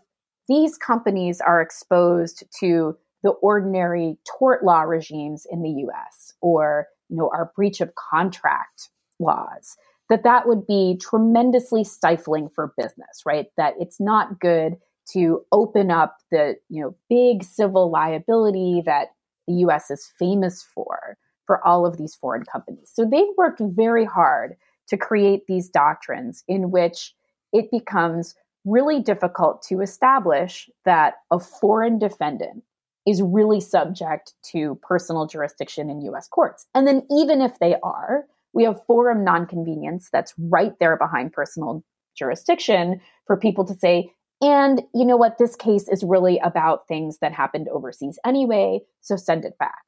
these 0.47 0.77
companies 0.77 1.41
are 1.41 1.61
exposed 1.61 2.43
to 2.59 2.97
the 3.23 3.31
ordinary 3.31 4.17
tort 4.37 4.63
law 4.63 4.81
regimes 4.81 5.45
in 5.49 5.61
the 5.61 5.85
US 5.87 6.33
or, 6.41 6.87
you 7.09 7.17
know, 7.17 7.29
our 7.33 7.51
breach 7.55 7.81
of 7.81 7.95
contract 7.95 8.89
laws, 9.19 9.75
that 10.09 10.23
that 10.23 10.47
would 10.47 10.65
be 10.67 10.97
tremendously 11.01 11.83
stifling 11.83 12.47
for 12.47 12.73
business, 12.77 13.23
right? 13.25 13.47
That 13.57 13.73
it's 13.79 13.99
not 13.99 14.39
good 14.39 14.77
to 15.11 15.41
open 15.51 15.91
up 15.91 16.17
the, 16.31 16.55
you 16.69 16.81
know, 16.81 16.95
big 17.09 17.43
civil 17.43 17.91
liability 17.91 18.83
that 18.85 19.09
the 19.47 19.55
US 19.55 19.91
is 19.91 20.11
famous 20.17 20.63
for 20.63 21.17
for 21.45 21.65
all 21.65 21.85
of 21.85 21.97
these 21.97 22.15
foreign 22.15 22.43
companies. 22.43 22.91
So 22.93 23.05
they've 23.05 23.25
worked 23.37 23.61
very 23.61 24.05
hard 24.05 24.55
to 24.87 24.97
create 24.97 25.47
these 25.47 25.69
doctrines 25.69 26.43
in 26.47 26.71
which 26.71 27.13
it 27.53 27.71
becomes 27.71 28.35
really 28.65 29.01
difficult 29.01 29.61
to 29.63 29.81
establish 29.81 30.69
that 30.85 31.15
a 31.31 31.39
foreign 31.39 31.99
defendant 31.99 32.63
is 33.05 33.21
really 33.21 33.61
subject 33.61 34.33
to 34.41 34.79
personal 34.81 35.27
jurisdiction 35.27 35.89
in 35.89 36.01
US 36.01 36.27
courts. 36.27 36.65
And 36.73 36.87
then, 36.87 37.05
even 37.11 37.41
if 37.41 37.59
they 37.59 37.75
are, 37.83 38.25
we 38.53 38.63
have 38.63 38.83
forum 38.85 39.23
nonconveniens 39.23 40.09
that's 40.11 40.33
right 40.37 40.73
there 40.79 40.97
behind 40.97 41.33
personal 41.33 41.83
jurisdiction 42.17 42.99
for 43.27 43.37
people 43.37 43.65
to 43.65 43.75
say, 43.75 44.11
and 44.41 44.81
you 44.93 45.05
know 45.05 45.17
what, 45.17 45.37
this 45.37 45.55
case 45.55 45.87
is 45.87 46.03
really 46.03 46.39
about 46.39 46.87
things 46.87 47.19
that 47.19 47.31
happened 47.31 47.67
overseas 47.69 48.17
anyway, 48.25 48.79
so 49.01 49.15
send 49.15 49.45
it 49.45 49.57
back. 49.59 49.84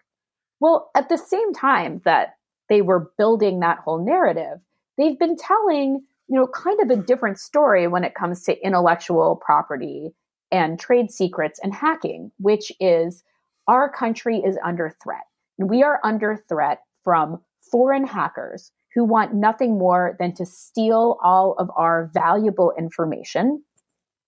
Well, 0.59 0.89
at 0.95 1.09
the 1.09 1.17
same 1.17 1.53
time 1.53 2.01
that 2.05 2.35
they 2.69 2.81
were 2.81 3.11
building 3.17 3.59
that 3.59 3.79
whole 3.79 4.03
narrative, 4.03 4.59
they've 4.97 5.17
been 5.17 5.37
telling, 5.37 6.03
you 6.27 6.35
know, 6.35 6.47
kind 6.47 6.79
of 6.81 6.89
a 6.89 7.01
different 7.01 7.39
story 7.39 7.87
when 7.87 8.03
it 8.03 8.15
comes 8.15 8.43
to 8.43 8.65
intellectual 8.65 9.35
property 9.35 10.13
and 10.51 10.79
trade 10.79 11.11
secrets 11.11 11.59
and 11.61 11.73
hacking, 11.73 12.31
which 12.39 12.71
is 12.79 13.23
our 13.67 13.89
country 13.91 14.37
is 14.37 14.57
under 14.63 14.95
threat. 15.03 15.23
We 15.57 15.83
are 15.83 15.99
under 16.03 16.43
threat 16.47 16.81
from 17.03 17.41
foreign 17.71 18.05
hackers 18.05 18.71
who 18.93 19.03
want 19.03 19.33
nothing 19.33 19.77
more 19.77 20.15
than 20.19 20.33
to 20.33 20.45
steal 20.45 21.17
all 21.21 21.55
of 21.59 21.69
our 21.75 22.09
valuable 22.13 22.73
information 22.77 23.63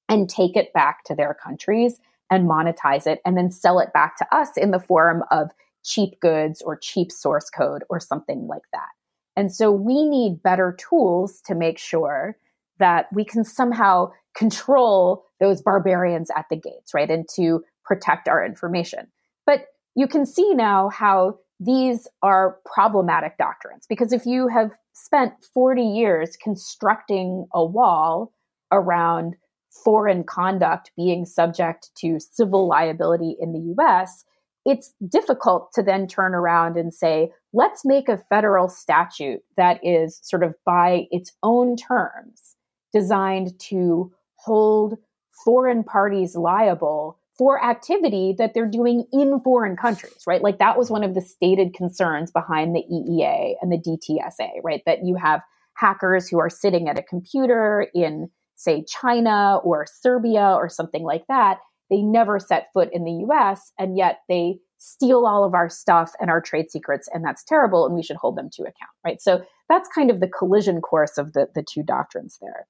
and 0.07 0.29
take 0.29 0.55
it 0.55 0.73
back 0.73 1.03
to 1.05 1.15
their 1.15 1.33
countries 1.33 1.99
and 2.29 2.47
monetize 2.47 3.07
it 3.07 3.19
and 3.25 3.37
then 3.37 3.49
sell 3.49 3.79
it 3.79 3.91
back 3.93 4.17
to 4.17 4.35
us 4.35 4.57
in 4.57 4.71
the 4.71 4.79
form 4.79 5.23
of 5.31 5.49
cheap 5.83 6.19
goods 6.19 6.61
or 6.61 6.77
cheap 6.77 7.11
source 7.11 7.49
code 7.49 7.83
or 7.89 7.99
something 7.99 8.47
like 8.47 8.63
that. 8.73 8.89
And 9.35 9.53
so 9.53 9.71
we 9.71 10.03
need 10.05 10.43
better 10.43 10.75
tools 10.77 11.41
to 11.45 11.55
make 11.55 11.77
sure 11.77 12.37
that 12.79 13.07
we 13.13 13.23
can 13.23 13.43
somehow 13.43 14.11
control 14.35 15.25
those 15.39 15.61
barbarians 15.61 16.29
at 16.35 16.45
the 16.49 16.55
gates, 16.55 16.93
right? 16.93 17.09
And 17.09 17.27
to 17.35 17.63
protect 17.85 18.27
our 18.27 18.45
information. 18.45 19.07
But 19.45 19.65
you 19.95 20.07
can 20.07 20.25
see 20.25 20.53
now 20.53 20.89
how 20.89 21.37
these 21.59 22.07
are 22.21 22.57
problematic 22.65 23.37
doctrines 23.37 23.85
because 23.87 24.13
if 24.13 24.25
you 24.25 24.47
have 24.47 24.71
spent 24.93 25.33
40 25.53 25.81
years 25.81 26.37
constructing 26.41 27.47
a 27.53 27.65
wall 27.65 28.31
around 28.71 29.35
foreign 29.83 30.23
conduct 30.23 30.91
being 30.95 31.25
subject 31.25 31.89
to 31.95 32.19
civil 32.19 32.67
liability 32.67 33.35
in 33.39 33.53
the 33.53 33.75
US, 33.81 34.25
it's 34.65 34.93
difficult 35.07 35.71
to 35.73 35.83
then 35.83 36.07
turn 36.07 36.35
around 36.35 36.77
and 36.77 36.93
say, 36.93 37.31
let's 37.53 37.85
make 37.85 38.09
a 38.09 38.17
federal 38.29 38.69
statute 38.69 39.41
that 39.57 39.79
is 39.83 40.19
sort 40.23 40.43
of 40.43 40.53
by 40.65 41.07
its 41.11 41.31
own 41.43 41.75
terms 41.75 42.55
designed 42.93 43.57
to 43.59 44.11
hold 44.35 44.97
foreign 45.43 45.83
parties 45.83 46.35
liable 46.35 47.19
for 47.37 47.63
activity 47.63 48.35
that 48.37 48.53
they're 48.53 48.67
doing 48.67 49.05
in 49.13 49.39
foreign 49.39 49.77
countries, 49.77 50.23
right? 50.27 50.43
Like 50.43 50.59
that 50.59 50.77
was 50.77 50.91
one 50.91 51.05
of 51.05 51.15
the 51.15 51.21
stated 51.21 51.73
concerns 51.73 52.31
behind 52.31 52.75
the 52.75 52.83
EEA 52.91 53.53
and 53.61 53.71
the 53.71 53.77
DTSA, 53.77 54.49
right? 54.61 54.81
That 54.85 55.05
you 55.05 55.15
have 55.15 55.41
hackers 55.75 56.27
who 56.27 56.37
are 56.39 56.49
sitting 56.49 56.89
at 56.89 56.99
a 56.99 57.03
computer 57.03 57.87
in, 57.95 58.29
say, 58.55 58.83
China 58.83 59.57
or 59.63 59.85
Serbia 60.01 60.53
or 60.53 60.67
something 60.67 61.03
like 61.03 61.25
that, 61.29 61.59
they 61.89 62.01
never 62.01 62.39
set 62.39 62.69
foot 62.73 62.89
in 62.91 63.03
the 63.03 63.25
US, 63.29 63.71
and 63.77 63.97
yet 63.97 64.19
they 64.27 64.59
steal 64.77 65.25
all 65.25 65.43
of 65.43 65.53
our 65.53 65.69
stuff 65.69 66.13
and 66.19 66.29
our 66.29 66.41
trade 66.41 66.71
secrets, 66.71 67.09
and 67.13 67.23
that's 67.23 67.43
terrible, 67.43 67.85
and 67.85 67.95
we 67.95 68.03
should 68.03 68.15
hold 68.15 68.37
them 68.37 68.49
to 68.53 68.63
account, 68.63 68.91
right? 69.05 69.21
So 69.21 69.43
that's 69.67 69.89
kind 69.93 70.09
of 70.09 70.19
the 70.19 70.27
collision 70.27 70.81
course 70.81 71.17
of 71.17 71.33
the, 71.33 71.47
the 71.53 71.63
two 71.63 71.83
doctrines 71.83 72.37
there. 72.41 72.67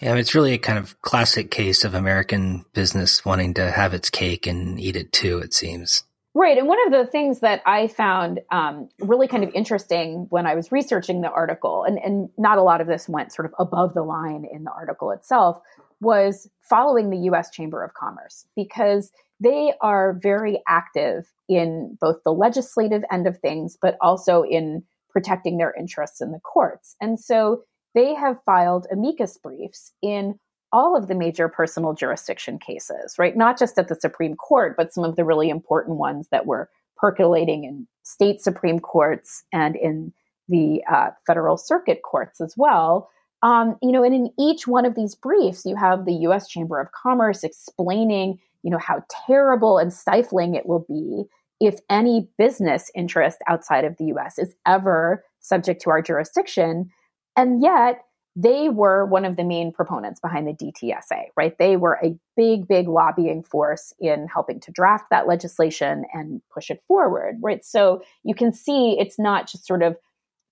Yeah, 0.00 0.14
it's 0.14 0.34
really 0.34 0.54
a 0.54 0.58
kind 0.58 0.78
of 0.78 1.00
classic 1.02 1.50
case 1.50 1.84
of 1.84 1.94
American 1.94 2.64
business 2.72 3.24
wanting 3.24 3.54
to 3.54 3.70
have 3.70 3.92
its 3.92 4.08
cake 4.08 4.46
and 4.46 4.80
eat 4.80 4.96
it 4.96 5.12
too, 5.12 5.38
it 5.38 5.52
seems. 5.52 6.04
Right. 6.32 6.56
And 6.56 6.68
one 6.68 6.78
of 6.86 6.92
the 6.92 7.10
things 7.10 7.40
that 7.40 7.60
I 7.66 7.88
found 7.88 8.40
um, 8.52 8.88
really 9.00 9.26
kind 9.26 9.42
of 9.42 9.50
interesting 9.52 10.26
when 10.30 10.46
I 10.46 10.54
was 10.54 10.70
researching 10.70 11.22
the 11.22 11.30
article, 11.30 11.82
and, 11.82 11.98
and 11.98 12.30
not 12.38 12.58
a 12.58 12.62
lot 12.62 12.80
of 12.80 12.86
this 12.86 13.08
went 13.08 13.32
sort 13.32 13.46
of 13.46 13.54
above 13.58 13.94
the 13.94 14.02
line 14.02 14.46
in 14.50 14.62
the 14.62 14.70
article 14.70 15.10
itself, 15.10 15.60
was 16.00 16.48
following 16.68 17.10
the 17.10 17.30
US 17.30 17.50
Chamber 17.50 17.84
of 17.84 17.94
Commerce 17.94 18.46
because 18.56 19.10
they 19.40 19.72
are 19.80 20.18
very 20.22 20.60
active 20.68 21.26
in 21.48 21.96
both 22.00 22.16
the 22.24 22.32
legislative 22.32 23.02
end 23.10 23.26
of 23.26 23.38
things, 23.38 23.76
but 23.80 23.96
also 24.00 24.42
in 24.42 24.82
protecting 25.10 25.58
their 25.58 25.74
interests 25.78 26.20
in 26.20 26.30
the 26.32 26.40
courts. 26.40 26.94
And 27.00 27.18
so 27.18 27.62
they 27.94 28.14
have 28.14 28.36
filed 28.44 28.86
amicus 28.92 29.38
briefs 29.42 29.92
in 30.02 30.38
all 30.72 30.96
of 30.96 31.08
the 31.08 31.14
major 31.14 31.48
personal 31.48 31.94
jurisdiction 31.94 32.58
cases, 32.58 33.16
right? 33.18 33.36
Not 33.36 33.58
just 33.58 33.76
at 33.78 33.88
the 33.88 33.96
Supreme 33.96 34.36
Court, 34.36 34.74
but 34.76 34.92
some 34.92 35.04
of 35.04 35.16
the 35.16 35.24
really 35.24 35.50
important 35.50 35.96
ones 35.96 36.28
that 36.30 36.46
were 36.46 36.68
percolating 36.96 37.64
in 37.64 37.88
state 38.04 38.40
Supreme 38.40 38.78
Courts 38.78 39.42
and 39.52 39.74
in 39.74 40.12
the 40.48 40.82
uh, 40.90 41.10
federal 41.26 41.56
circuit 41.56 42.02
courts 42.04 42.40
as 42.40 42.54
well. 42.56 43.08
Um, 43.42 43.76
you 43.82 43.92
know, 43.92 44.04
and 44.04 44.14
in 44.14 44.30
each 44.38 44.66
one 44.66 44.84
of 44.84 44.94
these 44.94 45.14
briefs, 45.14 45.64
you 45.64 45.76
have 45.76 46.04
the 46.04 46.12
U.S. 46.12 46.48
Chamber 46.48 46.78
of 46.78 46.92
Commerce 46.92 47.42
explaining, 47.42 48.38
you 48.62 48.70
know, 48.70 48.78
how 48.78 49.02
terrible 49.26 49.78
and 49.78 49.92
stifling 49.92 50.54
it 50.54 50.66
will 50.66 50.84
be 50.88 51.24
if 51.58 51.78
any 51.88 52.28
business 52.38 52.90
interest 52.94 53.38
outside 53.48 53.84
of 53.84 53.96
the 53.98 54.06
U.S. 54.06 54.38
is 54.38 54.54
ever 54.66 55.24
subject 55.40 55.82
to 55.82 55.90
our 55.90 56.02
jurisdiction. 56.02 56.90
And 57.36 57.62
yet, 57.62 58.02
they 58.36 58.68
were 58.68 59.06
one 59.06 59.24
of 59.24 59.36
the 59.36 59.44
main 59.44 59.72
proponents 59.72 60.20
behind 60.20 60.46
the 60.46 60.52
DTSA, 60.52 61.24
right? 61.36 61.56
They 61.58 61.76
were 61.76 61.98
a 62.02 62.16
big, 62.36 62.68
big 62.68 62.88
lobbying 62.88 63.42
force 63.42 63.92
in 63.98 64.28
helping 64.32 64.60
to 64.60 64.70
draft 64.70 65.06
that 65.10 65.26
legislation 65.26 66.04
and 66.12 66.40
push 66.52 66.70
it 66.70 66.82
forward, 66.86 67.38
right? 67.42 67.64
So 67.64 68.02
you 68.22 68.34
can 68.34 68.52
see 68.52 68.96
it's 69.00 69.18
not 69.18 69.48
just 69.48 69.66
sort 69.66 69.82
of 69.82 69.96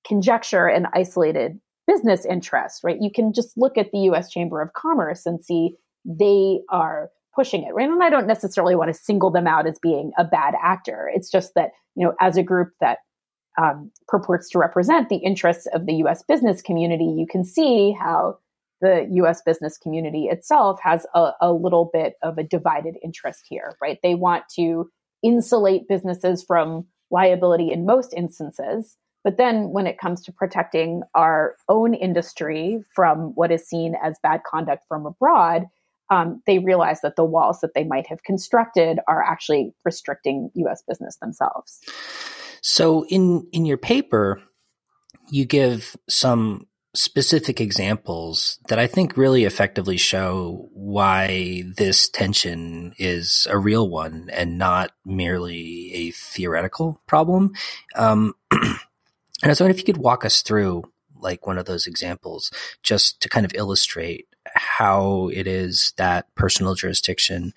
conjecture 0.06 0.66
and 0.66 0.86
isolated 0.92 1.60
business 1.88 2.24
interests, 2.26 2.84
right? 2.84 2.98
You 3.00 3.10
can 3.10 3.32
just 3.32 3.56
look 3.56 3.76
at 3.76 3.90
the 3.90 4.00
US 4.10 4.30
Chamber 4.30 4.62
of 4.62 4.74
Commerce 4.74 5.26
and 5.26 5.42
see 5.42 5.74
they 6.04 6.60
are 6.70 7.10
pushing 7.34 7.64
it, 7.64 7.74
right? 7.74 7.88
And 7.88 8.02
I 8.02 8.10
don't 8.10 8.26
necessarily 8.26 8.76
want 8.76 8.94
to 8.94 8.94
single 8.94 9.30
them 9.30 9.46
out 9.46 9.66
as 9.66 9.78
being 9.80 10.12
a 10.18 10.24
bad 10.24 10.54
actor. 10.62 11.10
It's 11.12 11.30
just 11.30 11.54
that, 11.54 11.70
you 11.96 12.04
know, 12.04 12.14
as 12.20 12.36
a 12.36 12.42
group 12.42 12.68
that 12.80 12.98
um, 13.60 13.90
purports 14.06 14.48
to 14.50 14.58
represent 14.58 15.08
the 15.08 15.16
interests 15.16 15.66
of 15.72 15.86
the 15.86 15.94
US 15.94 16.22
business 16.22 16.62
community, 16.62 17.04
you 17.04 17.26
can 17.28 17.44
see 17.44 17.92
how 17.92 18.38
the 18.80 19.08
US 19.10 19.42
business 19.42 19.78
community 19.78 20.26
itself 20.26 20.78
has 20.82 21.06
a, 21.14 21.30
a, 21.40 21.52
little 21.52 21.90
bit 21.92 22.14
of 22.22 22.38
a 22.38 22.44
divided 22.44 22.96
interest 23.02 23.46
here, 23.48 23.74
right? 23.82 23.98
They 24.02 24.14
want 24.14 24.44
to 24.56 24.88
insulate 25.22 25.88
businesses 25.88 26.44
from 26.44 26.86
liability 27.10 27.72
in 27.72 27.86
most 27.86 28.14
instances. 28.14 28.96
But 29.28 29.36
then 29.36 29.72
when 29.72 29.86
it 29.86 29.98
comes 29.98 30.22
to 30.22 30.32
protecting 30.32 31.02
our 31.14 31.54
own 31.68 31.92
industry 31.92 32.82
from 32.94 33.32
what 33.34 33.52
is 33.52 33.68
seen 33.68 33.94
as 34.02 34.16
bad 34.22 34.40
conduct 34.42 34.84
from 34.88 35.04
abroad, 35.04 35.66
um, 36.08 36.42
they 36.46 36.60
realize 36.60 37.02
that 37.02 37.16
the 37.16 37.26
walls 37.26 37.60
that 37.60 37.74
they 37.74 37.84
might 37.84 38.06
have 38.06 38.22
constructed 38.22 39.00
are 39.06 39.22
actually 39.22 39.74
restricting 39.84 40.50
US 40.54 40.82
business 40.88 41.18
themselves. 41.18 41.78
So 42.62 43.04
in 43.10 43.46
in 43.52 43.66
your 43.66 43.76
paper, 43.76 44.40
you 45.28 45.44
give 45.44 45.94
some 46.08 46.66
specific 46.94 47.60
examples 47.60 48.58
that 48.68 48.78
I 48.78 48.86
think 48.86 49.18
really 49.18 49.44
effectively 49.44 49.98
show 49.98 50.70
why 50.72 51.64
this 51.76 52.08
tension 52.08 52.94
is 52.96 53.46
a 53.50 53.58
real 53.58 53.90
one 53.90 54.30
and 54.32 54.56
not 54.56 54.92
merely 55.04 55.92
a 55.92 56.10
theoretical 56.12 56.98
problem. 57.06 57.52
Um, 57.94 58.32
and 59.42 59.50
I 59.50 59.52
was 59.52 59.60
wondering 59.60 59.78
if 59.78 59.86
you 59.86 59.92
could 59.92 60.02
walk 60.02 60.24
us 60.24 60.42
through 60.42 60.84
like 61.20 61.46
one 61.46 61.58
of 61.58 61.66
those 61.66 61.86
examples 61.86 62.50
just 62.82 63.20
to 63.20 63.28
kind 63.28 63.44
of 63.44 63.52
illustrate 63.54 64.28
how 64.54 65.30
it 65.32 65.46
is 65.46 65.92
that 65.96 66.32
personal 66.34 66.74
jurisdiction 66.74 67.52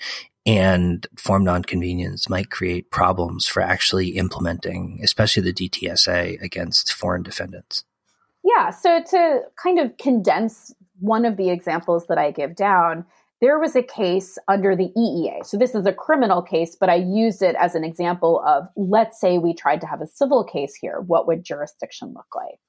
and 0.45 1.05
forum 1.17 1.45
nonconveniens 1.45 2.29
might 2.29 2.49
create 2.49 2.89
problems 2.89 3.45
for 3.45 3.61
actually 3.61 4.09
implementing, 4.09 4.99
especially 5.03 5.43
the 5.43 5.53
DTSA 5.53 6.41
against 6.41 6.93
foreign 6.93 7.23
defendants. 7.23 7.83
Yeah. 8.43 8.71
So 8.71 9.03
to 9.03 9.41
kind 9.61 9.79
of 9.79 9.97
condense 9.97 10.73
one 10.99 11.25
of 11.25 11.37
the 11.37 11.49
examples 11.49 12.07
that 12.07 12.17
I 12.17 12.31
give 12.31 12.55
down, 12.55 13.05
there 13.41 13.59
was 13.59 13.75
a 13.75 13.81
case 13.81 14.37
under 14.47 14.75
the 14.75 14.91
EEA. 14.95 15.43
So 15.45 15.57
this 15.57 15.73
is 15.73 15.87
a 15.87 15.93
criminal 15.93 16.43
case, 16.43 16.77
but 16.79 16.89
I 16.89 16.95
used 16.95 17.41
it 17.41 17.55
as 17.55 17.73
an 17.73 17.83
example 17.83 18.41
of 18.45 18.67
let's 18.75 19.19
say 19.19 19.39
we 19.39 19.53
tried 19.53 19.81
to 19.81 19.87
have 19.87 19.99
a 19.99 20.07
civil 20.07 20.43
case 20.43 20.75
here. 20.75 21.01
What 21.01 21.27
would 21.27 21.43
jurisdiction 21.43 22.13
look 22.13 22.35
like? 22.35 22.59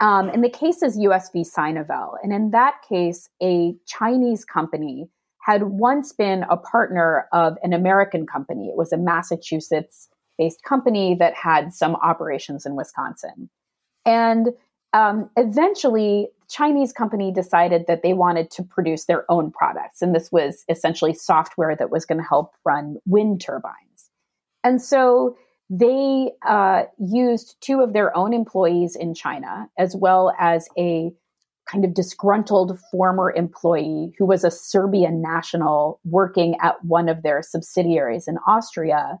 Um, 0.00 0.30
and 0.30 0.42
the 0.42 0.48
case 0.48 0.82
is 0.82 0.98
US 0.98 1.30
v. 1.30 1.42
Sinovel. 1.42 2.14
And 2.22 2.32
in 2.32 2.50
that 2.52 2.76
case, 2.88 3.28
a 3.42 3.74
Chinese 3.86 4.44
company 4.44 5.08
had 5.40 5.64
once 5.64 6.12
been 6.12 6.44
a 6.50 6.56
partner 6.56 7.26
of 7.32 7.56
an 7.62 7.72
American 7.72 8.26
company. 8.26 8.68
It 8.68 8.76
was 8.76 8.92
a 8.92 8.98
Massachusetts 8.98 10.08
based 10.38 10.62
company 10.62 11.16
that 11.16 11.34
had 11.34 11.74
some 11.74 11.96
operations 11.96 12.64
in 12.64 12.76
Wisconsin. 12.76 13.50
And 14.06 14.50
um, 14.92 15.30
eventually, 15.36 16.28
the 16.40 16.46
Chinese 16.48 16.92
company 16.92 17.32
decided 17.32 17.86
that 17.88 18.02
they 18.02 18.14
wanted 18.14 18.50
to 18.52 18.62
produce 18.62 19.04
their 19.04 19.30
own 19.30 19.50
products. 19.50 20.00
And 20.00 20.14
this 20.14 20.32
was 20.32 20.64
essentially 20.68 21.14
software 21.14 21.76
that 21.76 21.90
was 21.90 22.06
going 22.06 22.18
to 22.18 22.26
help 22.26 22.54
run 22.64 22.96
wind 23.06 23.40
turbines. 23.40 24.10
And 24.64 24.80
so 24.80 25.36
they 25.70 26.32
uh, 26.46 26.84
used 26.98 27.56
two 27.60 27.80
of 27.80 27.92
their 27.92 28.16
own 28.16 28.32
employees 28.32 28.96
in 28.96 29.14
China, 29.14 29.68
as 29.78 29.94
well 29.94 30.32
as 30.38 30.68
a 30.78 31.12
kind 31.70 31.84
of 31.84 31.92
disgruntled 31.92 32.78
former 32.90 33.30
employee 33.30 34.14
who 34.18 34.24
was 34.24 34.42
a 34.42 34.50
Serbian 34.50 35.20
national 35.20 36.00
working 36.04 36.56
at 36.62 36.82
one 36.82 37.10
of 37.10 37.22
their 37.22 37.42
subsidiaries 37.42 38.26
in 38.26 38.38
Austria 38.46 39.18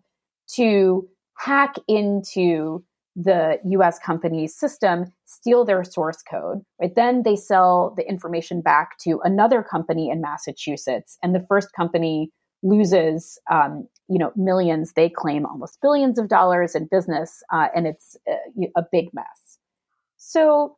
to 0.54 1.06
hack 1.36 1.74
into 1.86 2.82
the 3.20 3.58
US 3.64 3.98
company's 3.98 4.54
system, 4.54 5.12
steal 5.24 5.64
their 5.64 5.82
source 5.82 6.22
code, 6.22 6.62
right? 6.80 6.94
Then 6.94 7.24
they 7.24 7.34
sell 7.34 7.92
the 7.96 8.08
information 8.08 8.60
back 8.60 8.96
to 8.98 9.20
another 9.24 9.62
company 9.62 10.08
in 10.08 10.20
Massachusetts, 10.20 11.18
and 11.22 11.34
the 11.34 11.44
first 11.48 11.72
company 11.72 12.30
loses, 12.62 13.38
um, 13.50 13.88
you 14.08 14.18
know, 14.18 14.30
millions. 14.36 14.92
They 14.92 15.08
claim 15.08 15.44
almost 15.44 15.80
billions 15.82 16.18
of 16.18 16.28
dollars 16.28 16.76
in 16.76 16.86
business, 16.90 17.42
uh, 17.52 17.68
and 17.74 17.88
it's 17.88 18.16
a, 18.28 18.32
uh, 18.32 18.70
a 18.76 18.82
big 18.92 19.12
mess. 19.12 19.58
So 20.16 20.76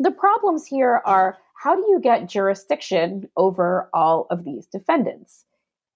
the 0.00 0.10
problems 0.10 0.66
here 0.66 1.00
are 1.04 1.38
how 1.54 1.76
do 1.76 1.82
you 1.90 2.00
get 2.00 2.28
jurisdiction 2.28 3.28
over 3.36 3.88
all 3.94 4.26
of 4.30 4.44
these 4.44 4.66
defendants? 4.66 5.44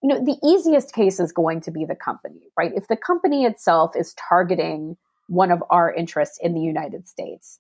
You 0.00 0.10
know, 0.10 0.24
the 0.24 0.38
easiest 0.46 0.92
case 0.94 1.18
is 1.18 1.32
going 1.32 1.60
to 1.62 1.72
be 1.72 1.84
the 1.84 1.96
company, 1.96 2.52
right? 2.56 2.72
If 2.76 2.86
the 2.86 2.96
company 2.96 3.44
itself 3.44 3.96
is 3.96 4.14
targeting 4.28 4.96
one 5.28 5.50
of 5.50 5.62
our 5.70 5.92
interests 5.92 6.38
in 6.42 6.54
the 6.54 6.60
United 6.60 7.08
States, 7.08 7.58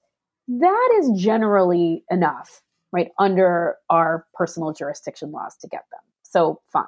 that 0.48 0.98
is 1.00 1.20
generally 1.20 2.04
enough, 2.10 2.62
right, 2.92 3.10
under 3.18 3.76
our 3.90 4.26
personal 4.34 4.72
jurisdiction 4.72 5.32
laws 5.32 5.56
to 5.56 5.68
get 5.68 5.84
them. 5.90 6.00
So 6.22 6.60
fine. 6.72 6.84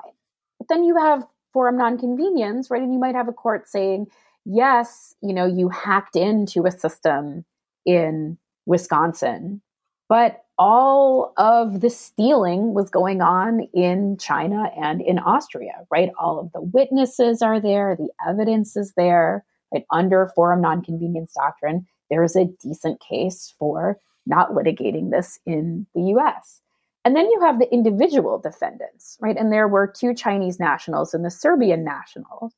But 0.58 0.68
then 0.68 0.84
you 0.84 0.96
have 0.96 1.26
forum 1.52 1.76
non 1.76 1.98
nonconveniens, 1.98 2.70
right? 2.70 2.82
And 2.82 2.92
you 2.92 2.98
might 2.98 3.14
have 3.14 3.28
a 3.28 3.32
court 3.32 3.68
saying, 3.68 4.06
yes, 4.44 5.14
you 5.22 5.32
know, 5.32 5.46
you 5.46 5.68
hacked 5.68 6.16
into 6.16 6.66
a 6.66 6.70
system 6.70 7.44
in 7.84 8.38
Wisconsin. 8.66 9.60
But 10.08 10.42
all 10.58 11.32
of 11.36 11.80
the 11.80 11.90
stealing 11.90 12.74
was 12.74 12.90
going 12.90 13.20
on 13.20 13.60
in 13.72 14.16
China 14.18 14.70
and 14.76 15.00
in 15.00 15.18
Austria, 15.18 15.86
right? 15.90 16.10
All 16.18 16.40
of 16.40 16.50
the 16.52 16.62
witnesses 16.62 17.42
are 17.42 17.60
there, 17.60 17.96
the 17.96 18.10
evidence 18.26 18.76
is 18.76 18.92
there, 18.96 19.44
right? 19.72 19.84
Under 19.92 20.30
forum 20.34 20.62
nonconveniens 20.62 21.32
doctrine, 21.34 21.86
there 22.10 22.22
is 22.22 22.36
a 22.36 22.46
decent 22.60 23.00
case 23.00 23.54
for 23.58 23.98
not 24.26 24.50
litigating 24.50 25.10
this 25.10 25.38
in 25.46 25.86
the 25.94 26.02
US. 26.16 26.60
And 27.04 27.16
then 27.16 27.30
you 27.30 27.40
have 27.40 27.58
the 27.58 27.72
individual 27.72 28.38
defendants, 28.38 29.16
right? 29.20 29.36
And 29.36 29.52
there 29.52 29.68
were 29.68 29.86
two 29.86 30.14
Chinese 30.14 30.60
nationals 30.60 31.14
and 31.14 31.24
the 31.24 31.30
Serbian 31.30 31.84
national. 31.84 32.52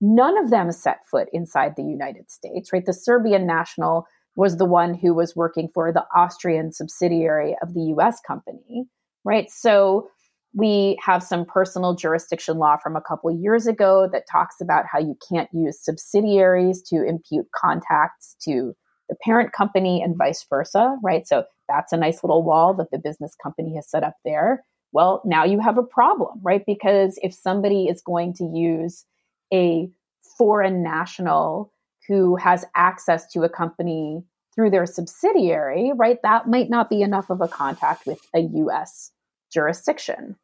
None 0.00 0.36
of 0.36 0.50
them 0.50 0.70
set 0.72 1.06
foot 1.06 1.28
inside 1.32 1.76
the 1.76 1.84
United 1.84 2.30
States, 2.30 2.72
right? 2.72 2.84
The 2.84 2.92
Serbian 2.92 3.46
national 3.46 4.06
was 4.36 4.56
the 4.56 4.64
one 4.64 4.94
who 4.94 5.14
was 5.14 5.36
working 5.36 5.68
for 5.72 5.92
the 5.92 6.04
Austrian 6.14 6.72
subsidiary 6.72 7.56
of 7.62 7.72
the 7.72 7.94
US 7.96 8.20
company, 8.20 8.86
right? 9.24 9.50
So 9.50 10.10
we 10.54 10.98
have 11.04 11.22
some 11.22 11.44
personal 11.44 11.94
jurisdiction 11.94 12.58
law 12.58 12.76
from 12.76 12.94
a 12.94 13.00
couple 13.00 13.30
years 13.30 13.66
ago 13.66 14.08
that 14.12 14.28
talks 14.30 14.60
about 14.60 14.84
how 14.90 15.00
you 15.00 15.16
can't 15.28 15.48
use 15.52 15.82
subsidiaries 15.82 16.80
to 16.82 17.04
impute 17.04 17.46
contacts 17.54 18.36
to 18.44 18.72
the 19.08 19.16
parent 19.22 19.52
company 19.52 20.00
and 20.00 20.16
vice 20.16 20.46
versa, 20.48 20.96
right? 21.02 21.26
So 21.26 21.44
that's 21.68 21.92
a 21.92 21.96
nice 21.96 22.22
little 22.22 22.44
wall 22.44 22.72
that 22.74 22.90
the 22.92 22.98
business 22.98 23.34
company 23.42 23.74
has 23.74 23.90
set 23.90 24.04
up 24.04 24.14
there. 24.24 24.64
Well, 24.92 25.22
now 25.24 25.44
you 25.44 25.58
have 25.58 25.76
a 25.76 25.82
problem, 25.82 26.38
right? 26.42 26.62
Because 26.64 27.18
if 27.22 27.34
somebody 27.34 27.86
is 27.86 28.00
going 28.00 28.34
to 28.34 28.44
use 28.44 29.04
a 29.52 29.90
foreign 30.38 30.82
national 30.82 31.72
who 32.06 32.36
has 32.36 32.64
access 32.76 33.26
to 33.32 33.42
a 33.42 33.48
company 33.48 34.22
through 34.54 34.70
their 34.70 34.86
subsidiary, 34.86 35.90
right, 35.96 36.18
that 36.22 36.48
might 36.48 36.70
not 36.70 36.88
be 36.88 37.02
enough 37.02 37.28
of 37.28 37.40
a 37.40 37.48
contact 37.48 38.06
with 38.06 38.20
a 38.36 38.40
US 38.40 39.10
jurisdiction. 39.52 40.36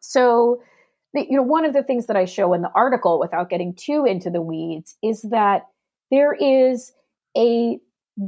So, 0.00 0.62
you 1.14 1.36
know, 1.36 1.42
one 1.42 1.64
of 1.64 1.72
the 1.72 1.82
things 1.82 2.06
that 2.06 2.16
I 2.16 2.24
show 2.24 2.52
in 2.52 2.62
the 2.62 2.72
article 2.74 3.18
without 3.18 3.50
getting 3.50 3.74
too 3.74 4.04
into 4.04 4.30
the 4.30 4.42
weeds 4.42 4.96
is 5.02 5.22
that 5.30 5.66
there 6.10 6.34
is 6.34 6.92
a 7.36 7.78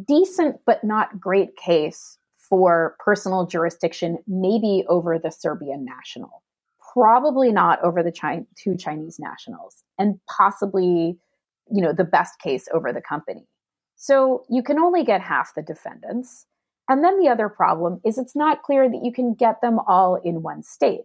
decent 0.07 0.61
but 0.67 0.85
not 0.85 1.21
great 1.21 1.57
case 1.57 2.19
for 2.39 2.97
personal 3.03 3.47
jurisdiction, 3.47 4.19
maybe 4.27 4.85
over 4.89 5.19
the 5.19 5.31
Serbian 5.31 5.85
national, 5.85 6.43
probably 6.93 7.51
not 7.51 7.83
over 7.83 8.03
the 8.03 8.45
two 8.57 8.77
Chinese 8.77 9.19
nationals, 9.19 9.83
and 9.99 10.21
possibly, 10.29 11.19
you 11.71 11.83
know, 11.83 11.93
the 11.93 12.05
best 12.05 12.39
case 12.41 12.69
over 12.75 12.93
the 12.93 13.01
company. 13.01 13.47
So 13.97 14.45
you 14.51 14.63
can 14.63 14.79
only 14.79 15.05
get 15.05 15.21
half 15.21 15.55
the 15.55 15.63
defendants. 15.63 16.47
And 16.89 17.03
then 17.05 17.19
the 17.21 17.29
other 17.29 17.49
problem 17.49 18.01
is 18.05 18.19
it's 18.19 18.37
not 18.37 18.63
clear 18.63 18.91
that 18.91 19.05
you 19.05 19.13
can 19.13 19.35
get 19.35 19.61
them 19.61 19.79
all 19.87 20.17
in 20.17 20.43
one 20.43 20.63
state 20.63 21.05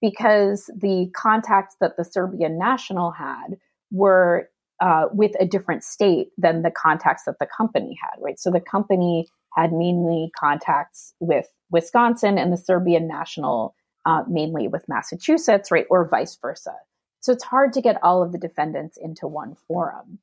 because 0.00 0.70
the 0.76 1.10
contacts 1.14 1.76
that 1.80 1.96
the 1.96 2.04
Serbian 2.04 2.58
national 2.58 3.10
had 3.12 3.58
were 3.90 4.48
uh, 4.80 5.06
with 5.12 5.32
a 5.40 5.46
different 5.46 5.82
state 5.82 6.28
than 6.38 6.62
the 6.62 6.70
contacts 6.70 7.24
that 7.24 7.38
the 7.40 7.46
company 7.46 7.98
had, 8.00 8.22
right? 8.22 8.38
So 8.38 8.50
the 8.50 8.60
company 8.60 9.26
had 9.54 9.72
mainly 9.72 10.30
contacts 10.38 11.14
with 11.18 11.46
Wisconsin 11.70 12.38
and 12.38 12.52
the 12.52 12.56
Serbian 12.56 13.08
national 13.08 13.74
uh, 14.06 14.22
mainly 14.28 14.68
with 14.68 14.88
Massachusetts, 14.88 15.70
right, 15.70 15.86
or 15.90 16.08
vice 16.08 16.36
versa. 16.40 16.74
So 17.20 17.32
it's 17.32 17.44
hard 17.44 17.72
to 17.74 17.82
get 17.82 18.02
all 18.02 18.22
of 18.22 18.32
the 18.32 18.38
defendants 18.38 18.96
into 18.96 19.26
one 19.26 19.56
forum. 19.66 20.18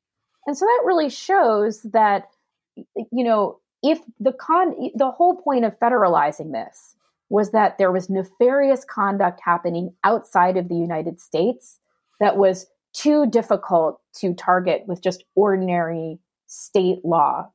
And 0.46 0.56
so 0.56 0.64
that 0.64 0.82
really 0.84 1.10
shows 1.10 1.82
that, 1.92 2.28
you 2.76 3.24
know, 3.24 3.60
if 3.82 4.00
the 4.18 4.32
con, 4.32 4.74
the 4.94 5.10
whole 5.10 5.36
point 5.36 5.64
of 5.64 5.78
federalizing 5.78 6.52
this 6.52 6.96
was 7.28 7.50
that 7.50 7.78
there 7.78 7.92
was 7.92 8.08
nefarious 8.08 8.84
conduct 8.84 9.40
happening 9.44 9.92
outside 10.04 10.56
of 10.56 10.68
the 10.68 10.76
United 10.76 11.20
States 11.20 11.78
that 12.20 12.36
was 12.36 12.66
too 12.92 13.26
difficult 13.26 14.00
to 14.14 14.32
target 14.34 14.84
with 14.86 15.02
just 15.02 15.24
ordinary 15.34 16.18
state 16.46 17.04
law 17.04 17.50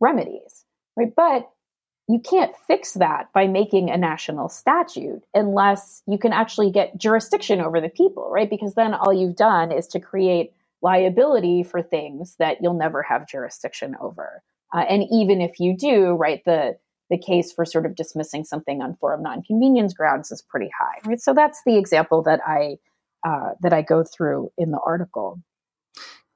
remedies, 0.00 0.64
right? 0.96 1.12
But 1.14 1.50
you 2.08 2.20
can't 2.20 2.54
fix 2.68 2.92
that 2.92 3.32
by 3.32 3.48
making 3.48 3.90
a 3.90 3.96
national 3.96 4.48
statute 4.48 5.22
unless 5.34 6.02
you 6.06 6.18
can 6.18 6.32
actually 6.32 6.70
get 6.70 6.96
jurisdiction 6.96 7.60
over 7.60 7.80
the 7.80 7.88
people, 7.88 8.30
right? 8.30 8.48
Because 8.48 8.74
then 8.74 8.94
all 8.94 9.12
you've 9.12 9.36
done 9.36 9.72
is 9.72 9.88
to 9.88 10.00
create 10.00 10.52
liability 10.82 11.64
for 11.64 11.82
things 11.82 12.36
that 12.38 12.58
you'll 12.62 12.74
never 12.74 13.02
have 13.02 13.28
jurisdiction 13.28 13.96
over. 14.00 14.42
Uh, 14.72 14.84
and 14.88 15.04
even 15.10 15.40
if 15.40 15.58
you 15.58 15.76
do, 15.76 16.12
right, 16.12 16.44
the 16.44 16.76
the 17.10 17.18
case 17.18 17.52
for 17.52 17.64
sort 17.64 17.86
of 17.86 17.94
dismissing 17.94 18.44
something 18.44 18.82
on 18.82 18.96
forum 18.96 19.22
nonconveniens 19.22 19.94
grounds 19.94 20.30
is 20.30 20.42
pretty 20.42 20.70
high, 20.78 20.98
right? 21.04 21.20
So 21.20 21.34
that's 21.34 21.60
the 21.64 21.76
example 21.76 22.22
that 22.22 22.40
I 22.46 22.76
uh, 23.26 23.52
that 23.60 23.72
I 23.72 23.82
go 23.82 24.04
through 24.04 24.50
in 24.58 24.70
the 24.70 24.80
article. 24.84 25.40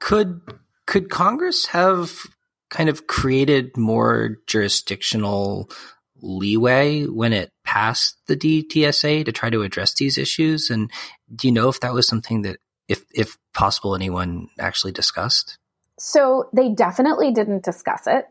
Could 0.00 0.40
could 0.87 1.11
Congress 1.11 1.66
have 1.66 2.26
kind 2.70 2.88
of 2.88 3.06
created 3.06 3.76
more 3.76 4.38
jurisdictional 4.46 5.70
leeway 6.22 7.04
when 7.04 7.33
it 7.33 7.50
passed 7.64 8.16
the 8.26 8.37
DTSA 8.37 9.24
to 9.24 9.33
try 9.33 9.50
to 9.50 9.62
address 9.62 9.94
these 9.94 10.18
issues? 10.18 10.70
And 10.70 10.90
do 11.35 11.48
you 11.48 11.52
know 11.52 11.68
if 11.68 11.80
that 11.80 11.92
was 11.92 12.06
something 12.06 12.42
that, 12.42 12.59
if, 12.88 13.04
if 13.12 13.37
possible, 13.54 13.94
anyone 13.94 14.48
actually 14.59 14.92
discussed? 14.92 15.59
So 15.98 16.48
they 16.52 16.70
definitely 16.70 17.33
didn't 17.33 17.64
discuss 17.64 18.06
it. 18.06 18.26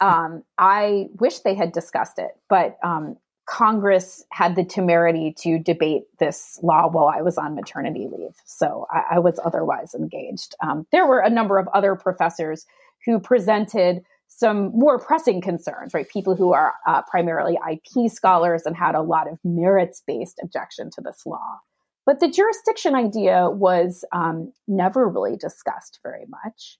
Um, 0.00 0.42
I 0.58 1.08
wish 1.20 1.40
they 1.40 1.54
had 1.54 1.72
discussed 1.72 2.18
it, 2.18 2.32
but 2.48 2.78
um, 2.82 3.16
Congress 3.46 4.24
had 4.30 4.56
the 4.56 4.64
temerity 4.64 5.34
to 5.38 5.58
debate 5.58 6.04
this 6.18 6.58
law 6.62 6.88
while 6.88 7.08
I 7.08 7.22
was 7.22 7.36
on 7.36 7.54
maternity 7.54 8.08
leave. 8.10 8.34
So 8.46 8.86
I, 8.90 9.16
I 9.16 9.18
was 9.18 9.38
otherwise 9.44 9.94
engaged. 9.94 10.54
Um, 10.62 10.86
there 10.92 11.06
were 11.06 11.20
a 11.20 11.30
number 11.30 11.58
of 11.58 11.68
other 11.68 11.94
professors 11.94 12.66
who 13.04 13.20
presented 13.20 14.02
some 14.28 14.72
more 14.76 14.98
pressing 14.98 15.40
concerns, 15.40 15.94
right? 15.94 16.08
People 16.08 16.34
who 16.34 16.52
are 16.52 16.74
uh, 16.86 17.02
primarily 17.02 17.58
IP 17.70 18.10
scholars 18.10 18.62
and 18.64 18.76
had 18.76 18.94
a 18.94 19.02
lot 19.02 19.30
of 19.30 19.38
merits 19.44 20.02
based 20.06 20.40
objection 20.42 20.90
to 20.90 21.00
this 21.00 21.24
law. 21.26 21.60
But 22.06 22.20
the 22.20 22.28
jurisdiction 22.28 22.94
idea 22.94 23.48
was 23.50 24.04
um, 24.12 24.52
never 24.66 25.08
really 25.08 25.36
discussed 25.36 26.00
very 26.02 26.26
much. 26.28 26.78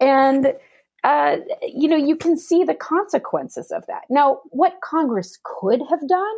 And, 0.00 0.54
uh, 1.04 1.36
you 1.62 1.88
know, 1.88 1.96
you 1.96 2.16
can 2.16 2.36
see 2.36 2.64
the 2.64 2.74
consequences 2.74 3.70
of 3.70 3.86
that. 3.86 4.02
Now, 4.10 4.40
what 4.50 4.80
Congress 4.82 5.38
could 5.42 5.80
have 5.88 6.06
done, 6.08 6.36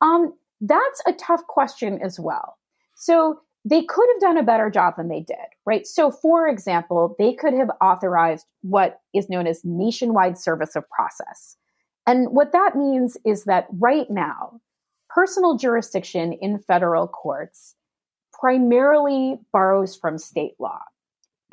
um, 0.00 0.34
that's 0.60 1.02
a 1.06 1.12
tough 1.12 1.46
question 1.46 2.00
as 2.02 2.18
well. 2.18 2.56
So 2.96 3.40
they 3.64 3.82
could 3.82 4.06
have 4.12 4.20
done 4.20 4.36
a 4.36 4.42
better 4.42 4.68
job 4.68 4.94
than 4.96 5.08
they 5.08 5.20
did, 5.20 5.36
right? 5.64 5.86
So, 5.86 6.10
for 6.10 6.46
example, 6.46 7.14
they 7.18 7.32
could 7.32 7.54
have 7.54 7.70
authorized 7.80 8.46
what 8.62 9.00
is 9.14 9.30
known 9.30 9.46
as 9.46 9.64
nationwide 9.64 10.38
service 10.38 10.76
of 10.76 10.88
process. 10.90 11.56
And 12.06 12.28
what 12.30 12.52
that 12.52 12.76
means 12.76 13.16
is 13.24 13.44
that 13.44 13.66
right 13.78 14.10
now, 14.10 14.60
personal 15.08 15.56
jurisdiction 15.56 16.34
in 16.34 16.58
federal 16.58 17.08
courts 17.08 17.74
primarily 18.32 19.38
borrows 19.52 19.96
from 19.96 20.18
state 20.18 20.54
law, 20.58 20.80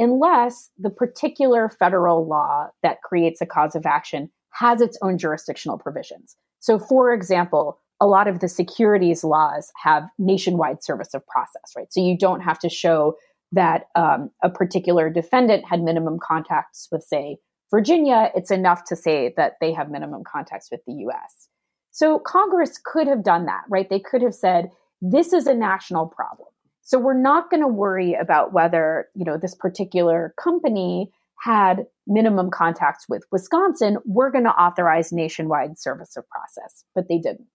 unless 0.02 0.72
the 0.80 0.90
particular 0.90 1.70
federal 1.70 2.28
law 2.28 2.68
that 2.82 3.02
creates 3.04 3.40
a 3.40 3.46
cause 3.46 3.76
of 3.76 3.86
action 3.86 4.30
has 4.50 4.82
its 4.82 4.98
own 5.02 5.18
jurisdictional 5.18 5.78
provisions. 5.78 6.36
So, 6.60 6.80
for 6.80 7.14
example, 7.14 7.80
a 8.02 8.08
lot 8.08 8.28
of 8.28 8.40
the 8.40 8.50
securities 8.50 9.24
laws 9.24 9.72
have 9.82 10.10
nationwide 10.18 10.84
service 10.84 11.14
of 11.14 11.26
process, 11.28 11.74
right? 11.78 11.94
So 11.94 12.02
you 12.02 12.18
don't 12.18 12.42
have 12.42 12.58
to 12.60 12.70
show 12.70 13.16
that 13.52 13.84
um, 13.96 14.32
a 14.44 14.50
particular 14.50 15.10
defendant 15.10 15.66
had 15.70 15.84
minimum 15.84 16.18
contacts 16.20 16.88
with, 16.92 17.04
say, 17.04 17.38
Virginia. 17.70 18.32
It's 18.36 18.52
enough 18.52 18.84
to 18.86 18.96
say 18.96 19.34
that 19.38 19.54
they 19.62 19.72
have 19.72 19.92
minimum 19.92 20.24
contacts 20.24 20.70
with 20.72 20.82
the 20.88 20.94
US. 20.94 21.48
So 21.92 22.18
Congress 22.18 22.80
could 22.84 23.08
have 23.08 23.24
done 23.24 23.46
that, 23.46 23.62
right? 23.70 23.90
They 23.90 24.00
could 24.00 24.24
have 24.24 24.34
said, 24.34 24.72
this 25.02 25.32
is 25.32 25.46
a 25.46 25.54
national 25.54 26.08
problem. 26.08 26.50
So 26.82 27.00
we're 27.00 27.14
not 27.14 27.50
going 27.50 27.62
to 27.62 27.68
worry 27.68 28.14
about 28.14 28.54
whether, 28.54 29.08
you 29.16 29.26
know, 29.26 29.38
this 29.38 29.56
particular 29.56 30.34
company 30.42 31.12
had 31.40 31.86
minimum 32.08 32.52
contacts 32.52 33.08
with 33.10 33.24
Wisconsin. 33.32 33.98
We're 34.06 34.32
going 34.32 34.44
to 34.44 34.52
authorize 34.52 35.12
nationwide 35.12 35.80
service 35.80 36.16
of 36.18 36.28
process, 36.30 36.84
but 36.94 37.08
they 37.08 37.18
didn't. 37.18 37.48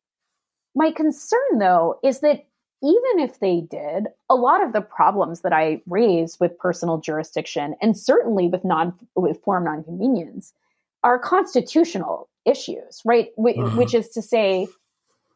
My 0.74 0.90
concern, 0.90 1.58
though, 1.58 1.98
is 2.02 2.20
that 2.20 2.46
even 2.82 3.18
if 3.18 3.40
they 3.40 3.62
did, 3.62 4.08
a 4.28 4.34
lot 4.34 4.62
of 4.62 4.72
the 4.72 4.80
problems 4.80 5.40
that 5.40 5.52
I 5.52 5.80
raise 5.86 6.38
with 6.38 6.58
personal 6.58 6.98
jurisdiction 6.98 7.74
and 7.80 7.96
certainly 7.96 8.48
with 8.48 8.64
non 8.64 8.92
with 9.14 9.40
forum 9.42 9.64
nonconveniens 9.64 10.52
are 11.02 11.18
constitutional 11.18 12.28
issues, 12.44 13.00
right? 13.04 13.28
Wh- 13.36 13.58
uh-huh. 13.58 13.76
Which 13.78 13.94
is 13.94 14.08
to 14.10 14.22
say 14.22 14.68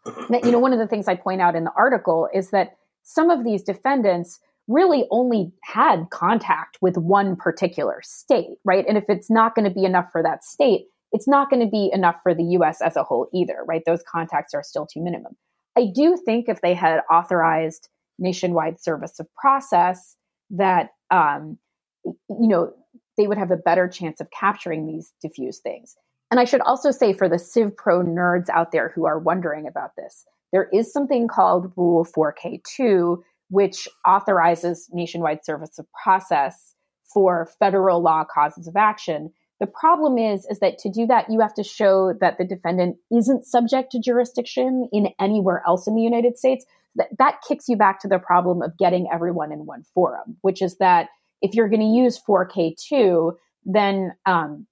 that 0.05 0.45
you 0.45 0.51
know 0.51 0.59
one 0.59 0.73
of 0.73 0.79
the 0.79 0.87
things 0.87 1.09
I 1.09 1.15
point 1.15 1.41
out 1.41 1.57
in 1.57 1.65
the 1.65 1.73
article 1.77 2.29
is 2.35 2.51
that 2.51 2.77
some 3.03 3.31
of 3.31 3.45
these 3.45 3.63
defendants 3.63 4.39
really 4.69 5.07
only 5.11 5.53
had 5.65 6.09
contact 6.11 6.79
with 6.81 6.97
one 6.97 7.35
particular 7.35 8.01
state, 8.03 8.57
right? 8.65 8.85
And 8.89 8.97
if 8.97 9.05
it's 9.09 9.31
not 9.31 9.55
going 9.55 9.69
to 9.69 9.75
be 9.75 9.85
enough 9.85 10.07
for 10.13 10.23
that 10.23 10.45
state, 10.45 10.87
it's 11.13 11.27
not 11.27 11.51
going 11.51 11.65
to 11.65 11.71
be 11.71 11.91
enough 11.93 12.17
for 12.23 12.35
the 12.35 12.45
US 12.45 12.81
as 12.81 12.97
a 12.97 13.03
whole 13.03 13.29
either, 13.35 13.65
right? 13.67 13.83
Those 13.85 14.03
contacts 14.09 14.55
are 14.55 14.63
still 14.63 14.87
too 14.87 15.03
minimum. 15.03 15.37
I 15.77 15.87
do 15.93 16.17
think 16.25 16.49
if 16.49 16.61
they 16.61 16.75
had 16.75 17.01
authorized 17.11 17.89
nationwide 18.19 18.81
service 18.81 19.19
of 19.19 19.27
process, 19.35 20.17
that, 20.51 20.91
um, 21.11 21.59
you 22.05 22.49
know, 22.49 22.73
they 23.17 23.27
would 23.27 23.39
have 23.39 23.51
a 23.51 23.57
better 23.57 23.89
chance 23.89 24.21
of 24.21 24.29
capturing 24.31 24.87
these 24.87 25.13
diffuse 25.21 25.59
things. 25.59 25.97
And 26.31 26.39
I 26.39 26.45
should 26.45 26.61
also 26.61 26.91
say 26.91 27.13
for 27.13 27.29
the 27.29 27.39
Civ 27.39 27.77
Pro 27.77 28.03
nerds 28.03 28.49
out 28.49 28.73
there 28.73 28.93
who 28.95 29.05
are 29.05 29.19
wondering 29.19 29.67
about 29.67 29.91
this, 29.97 30.25
there 30.53 30.69
is 30.73 30.93
something 30.93 31.29
called 31.29 31.73
Rule 31.77 32.05
4K2, 32.05 33.19
which 33.49 33.89
authorizes 34.07 34.89
nationwide 34.93 35.45
service 35.45 35.79
of 35.79 35.87
process 36.03 36.75
for 37.13 37.49
federal 37.59 38.03
law 38.03 38.25
causes 38.25 38.69
of 38.69 38.77
action 38.77 39.31
the 39.61 39.67
problem 39.67 40.17
is, 40.17 40.47
is 40.47 40.59
that 40.61 40.79
to 40.79 40.91
do 40.91 41.07
that, 41.07 41.27
you 41.29 41.41
have 41.41 41.55
to 41.55 41.63
show 41.63 42.15
that 42.21 42.39
the 42.39 42.47
defendant 42.47 42.97
isn't 43.13 43.45
subject 43.45 43.93
to 43.93 44.01
jurisdiction 44.01 44.89
in 44.91 45.11
anywhere 45.21 45.63
else 45.67 45.87
in 45.87 45.95
the 45.95 46.01
United 46.01 46.39
States. 46.39 46.65
That, 46.97 47.09
that 47.19 47.41
kicks 47.47 47.69
you 47.69 47.77
back 47.77 48.01
to 48.01 48.09
the 48.09 48.19
problem 48.19 48.63
of 48.63 48.77
getting 48.79 49.07
everyone 49.13 49.53
in 49.53 49.67
one 49.67 49.85
forum, 49.95 50.39
which 50.41 50.63
is 50.63 50.79
that 50.79 51.09
if 51.43 51.55
you're 51.55 51.69
going 51.69 51.81
to 51.81 51.87
use 51.87 52.21
4K2, 52.27 53.35
then 53.67 54.13
um, 54.25 54.67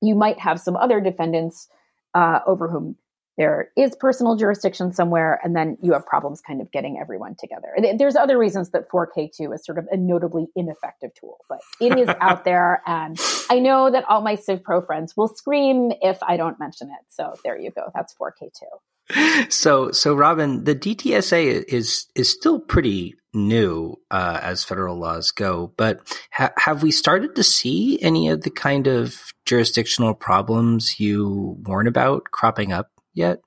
you 0.00 0.14
might 0.14 0.38
have 0.38 0.60
some 0.60 0.76
other 0.76 1.00
defendants 1.00 1.68
uh, 2.14 2.38
over 2.46 2.68
whom 2.68 2.96
there 3.38 3.70
is 3.76 3.96
personal 3.96 4.36
jurisdiction 4.36 4.92
somewhere, 4.92 5.40
and 5.42 5.56
then 5.56 5.78
you 5.80 5.92
have 5.92 6.04
problems 6.06 6.40
kind 6.40 6.60
of 6.60 6.70
getting 6.70 6.98
everyone 6.98 7.34
together. 7.38 7.68
There's 7.96 8.16
other 8.16 8.38
reasons 8.38 8.70
that 8.70 8.90
4K2 8.90 9.54
is 9.54 9.64
sort 9.64 9.78
of 9.78 9.86
a 9.90 9.96
notably 9.96 10.48
ineffective 10.54 11.12
tool, 11.18 11.38
but 11.48 11.60
it 11.80 11.98
is 11.98 12.08
out 12.20 12.44
there. 12.44 12.82
And 12.86 13.18
I 13.48 13.58
know 13.58 13.90
that 13.90 14.04
all 14.08 14.20
my 14.20 14.34
Civ 14.34 14.62
Pro 14.62 14.82
friends 14.82 15.16
will 15.16 15.28
scream 15.28 15.92
if 16.02 16.22
I 16.22 16.36
don't 16.36 16.58
mention 16.58 16.88
it. 16.88 17.04
So 17.08 17.34
there 17.42 17.58
you 17.58 17.70
go. 17.70 17.90
That's 17.94 18.14
4K2. 18.14 19.50
So, 19.50 19.90
so 19.90 20.14
Robin, 20.14 20.64
the 20.64 20.74
DTSA 20.74 21.64
is 21.68 22.06
is 22.14 22.30
still 22.30 22.60
pretty 22.60 23.14
new 23.34 23.96
uh, 24.10 24.38
as 24.42 24.64
federal 24.64 24.98
laws 24.98 25.30
go, 25.30 25.72
but 25.76 26.00
ha- 26.32 26.52
have 26.56 26.82
we 26.82 26.90
started 26.90 27.34
to 27.34 27.42
see 27.42 28.00
any 28.02 28.28
of 28.28 28.42
the 28.42 28.50
kind 28.50 28.86
of 28.86 29.32
jurisdictional 29.44 30.14
problems 30.14 31.00
you 31.00 31.56
warn 31.66 31.86
about 31.86 32.24
cropping 32.30 32.72
up 32.72 32.91
yet? 33.14 33.40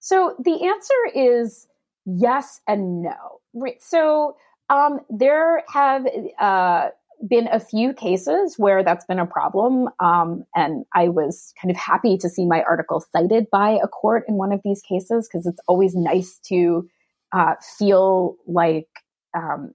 So 0.00 0.34
the 0.38 0.66
answer 0.66 0.94
is 1.14 1.66
yes 2.06 2.60
and 2.66 3.02
no. 3.02 3.40
So 3.78 4.36
um, 4.70 5.00
there 5.10 5.62
have 5.68 6.06
uh, 6.40 6.88
been 7.28 7.48
a 7.48 7.60
few 7.60 7.92
cases 7.92 8.54
where 8.56 8.82
that's 8.82 9.04
been 9.04 9.18
a 9.18 9.26
problem. 9.26 9.88
Um, 10.00 10.44
and 10.54 10.84
I 10.94 11.08
was 11.08 11.52
kind 11.60 11.70
of 11.70 11.76
happy 11.76 12.16
to 12.18 12.28
see 12.28 12.46
my 12.46 12.62
article 12.62 13.04
cited 13.12 13.46
by 13.50 13.78
a 13.82 13.88
court 13.88 14.24
in 14.26 14.36
one 14.36 14.52
of 14.52 14.60
these 14.64 14.80
cases 14.80 15.28
because 15.28 15.46
it's 15.46 15.60
always 15.68 15.94
nice 15.94 16.38
to 16.46 16.88
uh, 17.32 17.54
feel 17.78 18.36
like 18.46 18.88
um, 19.36 19.72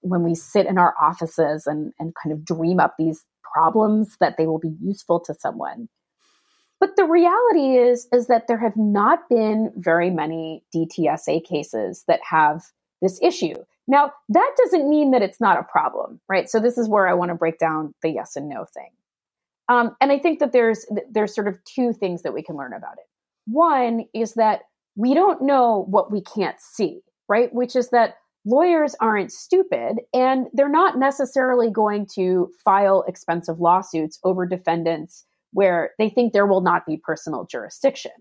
when 0.00 0.22
we 0.22 0.34
sit 0.34 0.66
in 0.66 0.78
our 0.78 0.94
offices 1.00 1.66
and, 1.66 1.92
and 1.98 2.14
kind 2.22 2.32
of 2.32 2.44
dream 2.44 2.78
up 2.78 2.94
these 2.98 3.24
problems 3.52 4.16
that 4.20 4.36
they 4.36 4.46
will 4.46 4.58
be 4.58 4.74
useful 4.80 5.18
to 5.20 5.34
someone 5.34 5.88
But 6.80 6.96
the 6.96 7.04
reality 7.04 7.76
is, 7.76 8.06
is 8.12 8.26
that 8.26 8.48
there 8.48 8.58
have 8.58 8.76
not 8.76 9.20
been 9.30 9.72
very 9.76 10.10
many 10.10 10.62
DTSA 10.74 11.44
cases 11.44 12.04
that 12.06 12.20
have 12.28 12.62
this 13.00 13.18
issue. 13.22 13.54
Now, 13.88 14.12
that 14.28 14.56
doesn't 14.64 14.88
mean 14.88 15.10
that 15.12 15.22
it's 15.22 15.40
not 15.40 15.58
a 15.58 15.62
problem, 15.62 16.20
right? 16.28 16.50
So 16.50 16.60
this 16.60 16.76
is 16.76 16.88
where 16.88 17.06
I 17.06 17.14
want 17.14 17.30
to 17.30 17.34
break 17.34 17.58
down 17.58 17.94
the 18.02 18.10
yes 18.10 18.36
and 18.36 18.48
no 18.48 18.66
thing. 18.74 18.90
Um, 19.68 19.96
and 20.00 20.12
I 20.12 20.18
think 20.18 20.38
that 20.40 20.52
there's 20.52 20.86
there's 21.10 21.34
sort 21.34 21.48
of 21.48 21.58
two 21.64 21.92
things 21.92 22.22
that 22.22 22.32
we 22.32 22.42
can 22.42 22.56
learn 22.56 22.72
about 22.72 22.94
it. 22.98 23.06
One 23.46 24.04
is 24.14 24.34
that 24.34 24.62
we 24.96 25.14
don't 25.14 25.42
know 25.42 25.86
what 25.88 26.12
we 26.12 26.20
can't 26.22 26.60
see, 26.60 27.00
right? 27.28 27.52
Which 27.52 27.74
is 27.74 27.90
that 27.90 28.16
lawyers 28.44 28.94
aren't 29.00 29.32
stupid 29.32 29.96
and 30.14 30.46
they're 30.52 30.68
not 30.68 30.98
necessarily 30.98 31.70
going 31.70 32.06
to 32.14 32.50
file 32.64 33.04
expensive 33.08 33.60
lawsuits 33.60 34.20
over 34.22 34.46
defendants 34.46 35.26
where 35.52 35.90
they 35.98 36.08
think 36.08 36.32
there 36.32 36.46
will 36.46 36.60
not 36.60 36.86
be 36.86 36.96
personal 36.96 37.46
jurisdiction. 37.46 38.12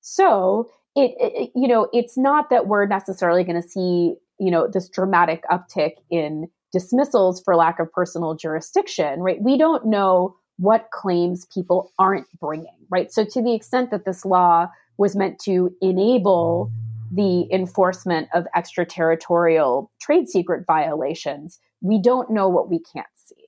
So 0.00 0.70
it, 0.96 1.14
it 1.18 1.50
you 1.54 1.68
know, 1.68 1.88
it's 1.92 2.16
not 2.16 2.50
that 2.50 2.66
we're 2.66 2.86
necessarily 2.86 3.44
going 3.44 3.60
to 3.60 3.68
see, 3.68 4.14
you 4.38 4.50
know, 4.50 4.68
this 4.68 4.88
dramatic 4.88 5.44
uptick 5.50 5.92
in 6.10 6.48
dismissals 6.72 7.40
for 7.40 7.56
lack 7.56 7.78
of 7.78 7.92
personal 7.92 8.34
jurisdiction, 8.34 9.20
right? 9.20 9.42
We 9.42 9.58
don't 9.58 9.86
know 9.86 10.36
what 10.58 10.90
claims 10.92 11.46
people 11.46 11.92
aren't 11.98 12.26
bringing, 12.38 12.76
right? 12.90 13.12
So, 13.12 13.24
to 13.24 13.42
the 13.42 13.54
extent 13.54 13.90
that 13.90 14.04
this 14.04 14.24
law 14.24 14.68
was 14.98 15.16
meant 15.16 15.38
to 15.40 15.74
enable 15.80 16.70
the 17.12 17.50
enforcement 17.52 18.28
of 18.34 18.46
extraterritorial 18.54 19.90
trade 20.00 20.28
secret 20.28 20.64
violations, 20.66 21.58
we 21.80 22.00
don't 22.00 22.30
know 22.30 22.48
what 22.48 22.68
we 22.68 22.78
can't 22.78 23.06
see. 23.16 23.46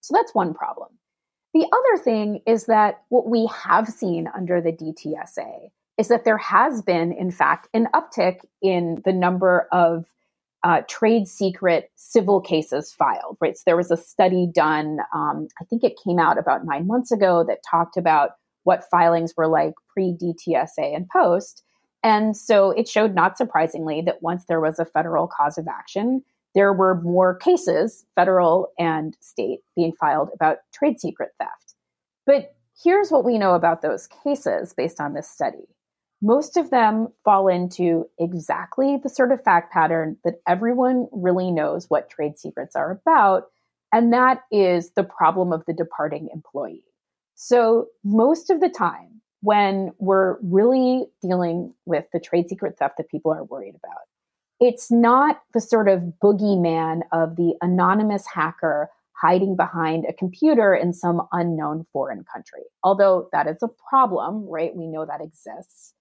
So, 0.00 0.14
that's 0.14 0.34
one 0.34 0.54
problem. 0.54 0.88
The 1.56 1.66
other 1.72 2.02
thing 2.04 2.42
is 2.46 2.66
that 2.66 3.00
what 3.08 3.30
we 3.30 3.48
have 3.64 3.88
seen 3.88 4.28
under 4.36 4.60
the 4.60 4.72
DTSA 4.72 5.70
is 5.96 6.08
that 6.08 6.26
there 6.26 6.36
has 6.36 6.82
been, 6.82 7.12
in 7.12 7.30
fact, 7.30 7.68
an 7.72 7.88
uptick 7.94 8.40
in 8.60 9.00
the 9.06 9.12
number 9.14 9.66
of 9.72 10.04
uh, 10.64 10.82
trade 10.86 11.26
secret 11.26 11.90
civil 11.94 12.42
cases 12.42 12.92
filed, 12.92 13.38
right? 13.40 13.56
So 13.56 13.62
there 13.64 13.76
was 13.78 13.90
a 13.90 13.96
study 13.96 14.46
done, 14.46 14.98
um, 15.14 15.48
I 15.58 15.64
think 15.64 15.82
it 15.82 15.98
came 16.04 16.18
out 16.18 16.36
about 16.36 16.66
nine 16.66 16.86
months 16.86 17.10
ago, 17.10 17.42
that 17.48 17.60
talked 17.62 17.96
about 17.96 18.32
what 18.64 18.84
filings 18.90 19.32
were 19.34 19.48
like 19.48 19.72
pre 19.88 20.12
DTSA 20.12 20.94
and 20.94 21.08
post. 21.08 21.62
And 22.02 22.36
so 22.36 22.72
it 22.72 22.86
showed, 22.86 23.14
not 23.14 23.38
surprisingly, 23.38 24.02
that 24.02 24.22
once 24.22 24.44
there 24.44 24.60
was 24.60 24.78
a 24.78 24.84
federal 24.84 25.26
cause 25.26 25.56
of 25.56 25.68
action, 25.68 26.22
there 26.56 26.72
were 26.72 27.00
more 27.02 27.36
cases, 27.36 28.06
federal 28.16 28.72
and 28.78 29.16
state, 29.20 29.60
being 29.76 29.92
filed 29.92 30.30
about 30.34 30.56
trade 30.72 30.98
secret 30.98 31.30
theft. 31.38 31.74
But 32.24 32.56
here's 32.82 33.10
what 33.10 33.24
we 33.24 33.38
know 33.38 33.54
about 33.54 33.82
those 33.82 34.08
cases 34.24 34.72
based 34.72 35.00
on 35.00 35.12
this 35.12 35.30
study 35.30 35.68
most 36.22 36.56
of 36.56 36.70
them 36.70 37.08
fall 37.24 37.46
into 37.46 38.06
exactly 38.18 38.98
the 39.02 39.08
sort 39.08 39.32
of 39.32 39.44
fact 39.44 39.70
pattern 39.70 40.16
that 40.24 40.40
everyone 40.48 41.08
really 41.12 41.50
knows 41.50 41.90
what 41.90 42.08
trade 42.08 42.38
secrets 42.38 42.74
are 42.74 42.90
about, 42.90 43.44
and 43.92 44.14
that 44.14 44.40
is 44.50 44.92
the 44.92 45.04
problem 45.04 45.52
of 45.52 45.62
the 45.66 45.74
departing 45.74 46.30
employee. 46.32 46.82
So, 47.34 47.88
most 48.02 48.48
of 48.48 48.60
the 48.60 48.70
time, 48.70 49.20
when 49.42 49.92
we're 49.98 50.38
really 50.40 51.04
dealing 51.20 51.74
with 51.84 52.06
the 52.14 52.18
trade 52.18 52.48
secret 52.48 52.78
theft 52.78 52.94
that 52.96 53.10
people 53.10 53.30
are 53.30 53.44
worried 53.44 53.74
about, 53.76 54.00
it's 54.60 54.90
not 54.90 55.42
the 55.52 55.60
sort 55.60 55.88
of 55.88 56.02
boogeyman 56.22 57.00
of 57.12 57.36
the 57.36 57.54
anonymous 57.60 58.24
hacker 58.26 58.90
hiding 59.12 59.56
behind 59.56 60.04
a 60.06 60.12
computer 60.12 60.74
in 60.74 60.92
some 60.92 61.26
unknown 61.32 61.86
foreign 61.92 62.24
country. 62.24 62.62
Although 62.82 63.28
that 63.32 63.46
is 63.46 63.62
a 63.62 63.68
problem, 63.88 64.46
right? 64.46 64.74
We 64.74 64.86
know 64.86 65.06
that 65.06 65.22
exists 65.22 65.94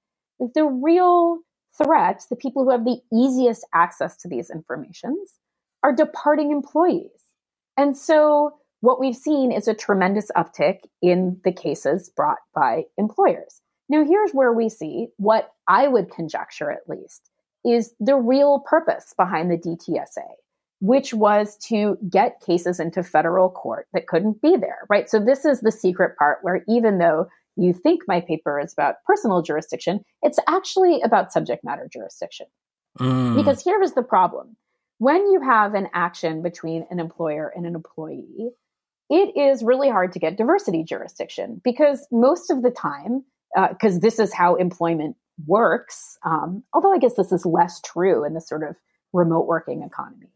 the 0.53 0.65
real 0.65 1.39
threats, 1.77 2.27
the 2.27 2.35
people 2.35 2.63
who 2.63 2.71
have 2.71 2.85
the 2.85 2.99
easiest 3.13 3.65
access 3.73 4.17
to 4.17 4.27
these 4.27 4.49
informations, 4.49 5.33
are 5.83 5.93
departing 5.93 6.51
employees. 6.51 7.11
And 7.77 7.97
so 7.97 8.51
what 8.81 8.99
we've 8.99 9.15
seen 9.15 9.51
is 9.51 9.67
a 9.67 9.73
tremendous 9.73 10.31
uptick 10.35 10.79
in 11.01 11.39
the 11.43 11.51
cases 11.51 12.09
brought 12.15 12.39
by 12.53 12.83
employers. 12.97 13.61
Now, 13.87 14.03
here's 14.03 14.31
where 14.31 14.51
we 14.51 14.69
see 14.69 15.07
what 15.17 15.51
I 15.67 15.87
would 15.87 16.09
conjecture, 16.11 16.71
at 16.71 16.87
least, 16.87 17.29
is 17.65 17.93
the 17.99 18.15
real 18.15 18.59
purpose 18.59 19.13
behind 19.17 19.51
the 19.51 19.57
DTSA, 19.57 20.27
which 20.79 21.13
was 21.13 21.57
to 21.67 21.97
get 22.09 22.41
cases 22.45 22.79
into 22.79 23.03
federal 23.03 23.49
court 23.49 23.87
that 23.93 24.07
couldn't 24.07 24.41
be 24.41 24.55
there, 24.57 24.79
right? 24.89 25.09
So, 25.09 25.19
this 25.19 25.45
is 25.45 25.61
the 25.61 25.71
secret 25.71 26.17
part 26.17 26.39
where 26.41 26.63
even 26.67 26.99
though 26.99 27.27
you 27.57 27.73
think 27.73 28.01
my 28.07 28.21
paper 28.21 28.59
is 28.59 28.73
about 28.73 28.95
personal 29.05 29.41
jurisdiction, 29.41 30.01
it's 30.21 30.39
actually 30.47 31.01
about 31.01 31.31
subject 31.31 31.63
matter 31.63 31.87
jurisdiction. 31.91 32.47
Mm. 32.99 33.35
Because 33.35 33.61
here 33.61 33.81
is 33.81 33.93
the 33.93 34.03
problem 34.03 34.57
when 34.97 35.29
you 35.31 35.41
have 35.41 35.73
an 35.73 35.89
action 35.93 36.41
between 36.41 36.85
an 36.89 36.99
employer 36.99 37.51
and 37.55 37.65
an 37.65 37.75
employee, 37.75 38.51
it 39.09 39.37
is 39.37 39.63
really 39.63 39.89
hard 39.89 40.13
to 40.13 40.19
get 40.19 40.37
diversity 40.37 40.83
jurisdiction 40.83 41.61
because 41.63 42.07
most 42.11 42.49
of 42.49 42.63
the 42.63 42.71
time, 42.71 43.23
because 43.69 43.97
uh, 43.97 43.99
this 44.01 44.19
is 44.19 44.33
how 44.33 44.55
employment 44.55 45.15
works, 45.45 46.17
um, 46.23 46.63
although 46.73 46.93
I 46.93 46.97
guess 46.97 47.15
this 47.15 47.31
is 47.31 47.45
less 47.45 47.81
true 47.81 48.23
in 48.23 48.33
the 48.33 48.41
sort 48.41 48.63
of 48.63 48.77
remote 49.13 49.47
working 49.47 49.83
economy. 49.83 50.29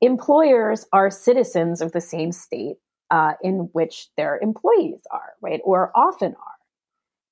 Employers 0.00 0.86
are 0.92 1.10
citizens 1.10 1.80
of 1.80 1.92
the 1.92 2.00
same 2.00 2.32
state 2.32 2.76
uh, 3.10 3.34
in 3.42 3.68
which 3.72 4.08
their 4.16 4.38
employees 4.38 5.02
are, 5.10 5.34
right, 5.40 5.60
or 5.64 5.92
often 5.94 6.32
are. 6.32 6.54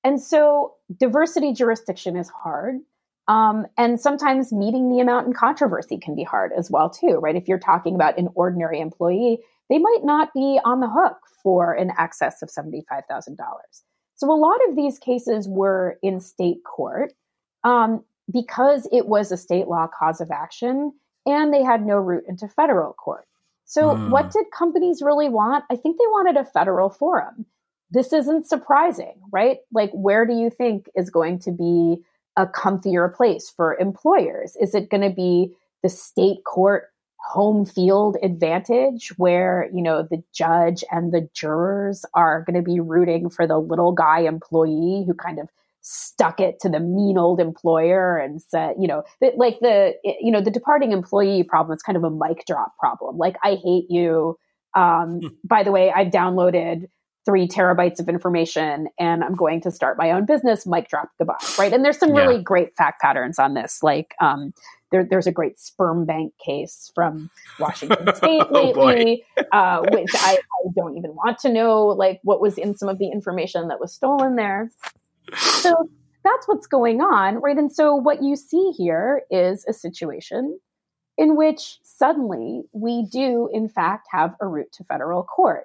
And 0.05 0.21
so 0.21 0.75
diversity 0.99 1.53
jurisdiction 1.53 2.17
is 2.17 2.29
hard. 2.29 2.77
Um, 3.29 3.67
and 3.79 4.01
sometimes 4.01 4.53
meeting 4.53 4.91
the 4.91 5.01
amount 5.01 5.29
in 5.29 5.33
controversy 5.33 5.97
can 5.99 6.15
be 6.15 6.25
hard 6.25 6.53
as 6.57 6.71
well, 6.71 6.91
too, 6.91 7.19
right? 7.23 7.37
If 7.37 7.47
you're 7.47 7.59
talking 7.59 7.95
about 7.95 8.19
an 8.19 8.29
ordinary 8.35 8.81
employee, 8.81 9.39
they 9.71 9.79
might 9.79 10.01
not 10.03 10.33
be 10.35 10.61
on 10.65 10.81
the 10.81 10.91
hook 10.91 11.19
for 11.43 11.73
an 11.73 11.93
excess 11.99 12.43
of 12.43 12.49
$75,000. 12.49 13.37
So 14.23 14.31
a 14.31 14.39
lot 14.39 14.61
of 14.69 14.77
these 14.77 15.01
cases 15.01 15.49
were 15.49 15.99
in 16.01 16.21
state 16.21 16.63
court 16.63 17.13
um, 17.65 18.05
because 18.33 18.87
it 18.93 19.09
was 19.09 19.33
a 19.33 19.37
state 19.37 19.67
law 19.67 19.89
cause 19.89 20.21
of 20.21 20.31
action 20.31 20.93
and 21.27 21.53
they 21.53 21.65
had 21.65 21.85
no 21.85 21.97
route 21.97 22.23
into 22.29 22.47
federal 22.47 22.93
court. 22.93 23.27
So, 23.65 23.97
mm. 23.97 24.11
what 24.11 24.31
did 24.31 24.47
companies 24.57 25.03
really 25.03 25.29
want? 25.29 25.65
I 25.73 25.75
think 25.75 25.99
they 25.99 26.07
wanted 26.07 26.37
a 26.37 26.45
federal 26.45 26.89
forum. 26.89 27.47
This 27.91 28.13
isn't 28.13 28.47
surprising, 28.47 29.15
right? 29.33 29.59
Like, 29.73 29.91
where 29.91 30.25
do 30.25 30.35
you 30.35 30.51
think 30.51 30.89
is 30.95 31.11
going 31.11 31.41
to 31.41 31.51
be 31.51 31.97
a 32.37 32.47
comfier 32.47 33.13
place 33.13 33.51
for 33.51 33.77
employers? 33.77 34.55
Is 34.55 34.73
it 34.73 34.89
going 34.89 35.03
to 35.03 35.11
be 35.11 35.53
the 35.83 35.89
state 35.89 36.45
court 36.45 36.92
home 37.25 37.65
field 37.65 38.17
advantage 38.23 39.13
where, 39.17 39.69
you 39.73 39.83
know, 39.83 40.07
the 40.11 40.23
judge 40.35 40.85
and 40.91 41.13
the 41.13 41.29
jurors 41.35 42.05
are 42.15 42.45
going 42.45 42.57
to 42.57 42.63
be 42.63 42.81
rooting 42.81 43.31
for 43.31 43.47
the 43.47 43.59
little 43.59 43.93
guy 43.93 44.21
employee 44.21 45.05
who 45.07 45.15
kind 45.15 45.39
of 45.39 45.49
stuck 45.83 46.41
it 46.41 46.61
to 46.61 46.69
the 46.69 46.81
mean 46.81 47.19
old 47.19 47.41
employer 47.41 48.17
and 48.17 48.41
said, 48.41 48.75
you 48.79 48.87
know, 48.87 49.03
that 49.21 49.37
like 49.37 49.59
the, 49.61 49.95
you 50.05 50.31
know, 50.31 50.41
the 50.41 50.51
departing 50.51 50.93
employee 50.93 51.43
problem 51.43 51.75
is 51.75 51.83
kind 51.83 51.97
of 51.97 52.05
a 52.05 52.11
mic 52.11 52.45
drop 52.47 52.73
problem. 52.79 53.19
Like, 53.19 53.37
I 53.43 53.57
hate 53.57 53.87
you. 53.89 54.37
Um, 54.75 55.21
hmm. 55.21 55.29
by 55.45 55.63
the 55.63 55.73
way, 55.73 55.93
I've 55.93 56.09
downloaded 56.09 56.87
three 57.25 57.47
terabytes 57.47 58.01
of 58.01 58.09
information 58.09 58.89
and 58.99 59.23
I'm 59.23 59.35
going 59.35 59.61
to 59.63 59.71
start 59.71 59.97
my 59.97 60.11
own 60.11 60.27
business, 60.27 60.67
mic 60.67 60.89
drop, 60.89 61.09
goodbye. 61.19 61.35
Right. 61.59 61.73
And 61.73 61.85
there's 61.85 61.99
some 61.99 62.13
really 62.13 62.37
yeah. 62.37 62.43
great 62.43 62.77
fact 62.77 63.01
patterns 63.01 63.39
on 63.39 63.55
this. 63.55 63.81
Like, 63.83 64.15
um, 64.21 64.53
there, 64.93 65.07
there's 65.09 65.27
a 65.27 65.33
great 65.33 65.59
sperm 65.59 66.05
bank 66.05 66.33
case 66.45 66.93
from 66.95 67.31
Washington 67.59 68.15
State 68.15 68.43
oh, 68.51 68.53
lately, 68.53 69.25
uh, 69.51 69.83
which 69.91 70.11
I, 70.15 70.37
I 70.39 70.69
don't 70.77 70.97
even 70.97 71.15
want 71.15 71.39
to 71.41 71.53
know, 71.53 71.87
like 71.87 72.21
what 72.23 72.41
was 72.41 72.59
in 72.59 72.77
some 72.77 72.89
of 72.89 72.99
the 72.99 73.09
information 73.09 73.69
that 73.69 73.81
was 73.81 73.93
stolen 73.93 74.37
there. 74.37 74.71
So 75.35 75.89
that's 76.25 76.47
what's 76.47 76.67
going 76.67 77.01
on, 77.01 77.37
right? 77.37 77.57
And 77.57 77.73
so 77.73 77.95
what 77.97 78.23
you 78.23 78.37
see 78.37 78.73
here 78.77 79.23
is 79.31 79.65
a 79.69 79.73
situation 79.73 80.59
in 81.19 81.37
which 81.37 81.79
suddenly 81.83 82.63
we 82.73 83.07
do, 83.11 83.49
in 83.53 83.69
fact, 83.69 84.09
have 84.11 84.35
a 84.41 84.47
route 84.47 84.73
to 84.73 84.85
federal 84.85 85.25
court. 85.25 85.65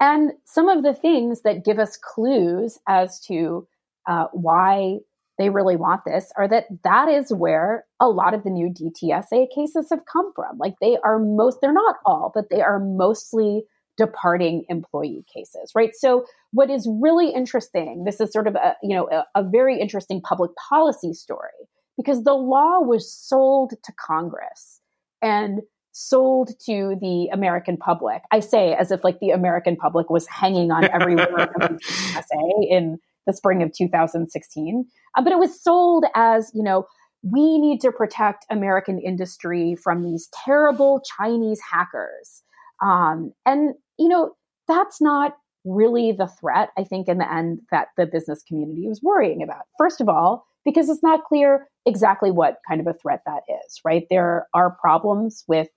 And 0.00 0.32
some 0.44 0.68
of 0.68 0.82
the 0.82 0.94
things 0.94 1.42
that 1.42 1.64
give 1.64 1.78
us 1.78 1.96
clues 1.96 2.78
as 2.88 3.20
to 3.26 3.66
uh, 4.08 4.26
why 4.32 4.98
they 5.42 5.50
really 5.50 5.76
want 5.76 6.02
this 6.06 6.30
are 6.36 6.46
that 6.48 6.66
that 6.84 7.08
is 7.08 7.32
where 7.32 7.84
a 8.00 8.08
lot 8.08 8.32
of 8.32 8.44
the 8.44 8.50
new 8.50 8.72
DTSA 8.72 9.48
cases 9.54 9.88
have 9.90 10.06
come 10.10 10.32
from. 10.34 10.56
Like 10.58 10.74
they 10.80 10.96
are 11.04 11.18
most, 11.18 11.58
they're 11.60 11.72
not 11.72 11.96
all, 12.06 12.30
but 12.32 12.44
they 12.50 12.62
are 12.62 12.78
mostly 12.78 13.64
departing 13.96 14.64
employee 14.68 15.24
cases, 15.32 15.72
right? 15.74 15.90
So 15.94 16.24
what 16.52 16.70
is 16.70 16.88
really 17.00 17.30
interesting, 17.30 18.04
this 18.04 18.20
is 18.20 18.32
sort 18.32 18.46
of 18.46 18.54
a, 18.54 18.76
you 18.82 18.94
know, 18.94 19.08
a, 19.10 19.40
a 19.40 19.42
very 19.42 19.80
interesting 19.80 20.20
public 20.20 20.52
policy 20.68 21.12
story 21.12 21.50
because 21.96 22.22
the 22.22 22.34
law 22.34 22.80
was 22.80 23.12
sold 23.12 23.72
to 23.82 23.92
Congress 24.00 24.80
and 25.20 25.60
sold 25.92 26.50
to 26.66 26.96
the 27.00 27.28
American 27.32 27.76
public. 27.76 28.22
I 28.30 28.40
say 28.40 28.74
as 28.74 28.90
if 28.90 29.04
like 29.04 29.20
the 29.20 29.30
American 29.30 29.76
public 29.76 30.08
was 30.08 30.26
hanging 30.26 30.70
on 30.70 30.84
every 30.84 31.16
word 31.16 31.50
of 31.60 31.68
the 31.68 31.78
essay 32.16 32.66
in 32.70 32.98
the 33.26 33.32
spring 33.32 33.62
of 33.62 33.72
2016. 33.72 34.84
Uh, 35.16 35.22
but 35.22 35.32
it 35.32 35.38
was 35.38 35.62
sold 35.62 36.04
as, 36.14 36.50
you 36.54 36.62
know, 36.62 36.86
we 37.22 37.58
need 37.58 37.80
to 37.80 37.92
protect 37.92 38.44
American 38.50 38.98
industry 38.98 39.76
from 39.82 40.02
these 40.02 40.28
terrible 40.44 41.00
Chinese 41.18 41.60
hackers. 41.60 42.42
Um, 42.82 43.32
and, 43.46 43.74
you 43.98 44.08
know, 44.08 44.32
that's 44.66 45.00
not 45.00 45.36
really 45.64 46.12
the 46.12 46.26
threat, 46.26 46.70
I 46.76 46.84
think, 46.84 47.08
in 47.08 47.18
the 47.18 47.32
end, 47.32 47.60
that 47.70 47.88
the 47.96 48.06
business 48.06 48.42
community 48.46 48.88
was 48.88 49.00
worrying 49.02 49.42
about. 49.42 49.66
First 49.78 50.00
of 50.00 50.08
all, 50.08 50.44
because 50.64 50.88
it's 50.88 51.02
not 51.02 51.24
clear 51.24 51.68
exactly 51.86 52.30
what 52.30 52.56
kind 52.68 52.80
of 52.80 52.86
a 52.86 52.94
threat 52.94 53.20
that 53.26 53.42
is, 53.48 53.80
right? 53.84 54.06
There 54.10 54.46
are 54.54 54.76
problems 54.80 55.44
with 55.46 55.68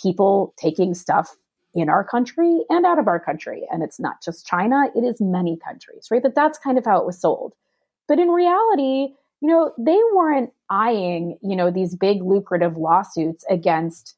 people 0.00 0.54
taking 0.58 0.94
stuff 0.94 1.34
in 1.74 1.88
our 1.88 2.04
country 2.04 2.60
and 2.68 2.84
out 2.84 2.98
of 2.98 3.08
our 3.08 3.20
country. 3.20 3.62
And 3.70 3.82
it's 3.82 3.98
not 3.98 4.22
just 4.22 4.46
China, 4.46 4.84
it 4.94 5.00
is 5.00 5.20
many 5.20 5.56
countries, 5.56 6.08
right? 6.10 6.22
But 6.22 6.34
that's 6.34 6.58
kind 6.58 6.78
of 6.78 6.84
how 6.84 6.98
it 6.98 7.06
was 7.06 7.20
sold. 7.20 7.54
But 8.08 8.18
in 8.18 8.28
reality, 8.28 9.14
you 9.40 9.48
know, 9.48 9.72
they 9.78 9.98
weren't 10.14 10.50
eyeing, 10.70 11.38
you 11.42 11.56
know, 11.56 11.70
these 11.70 11.96
big 11.96 12.22
lucrative 12.22 12.76
lawsuits 12.76 13.44
against, 13.48 14.14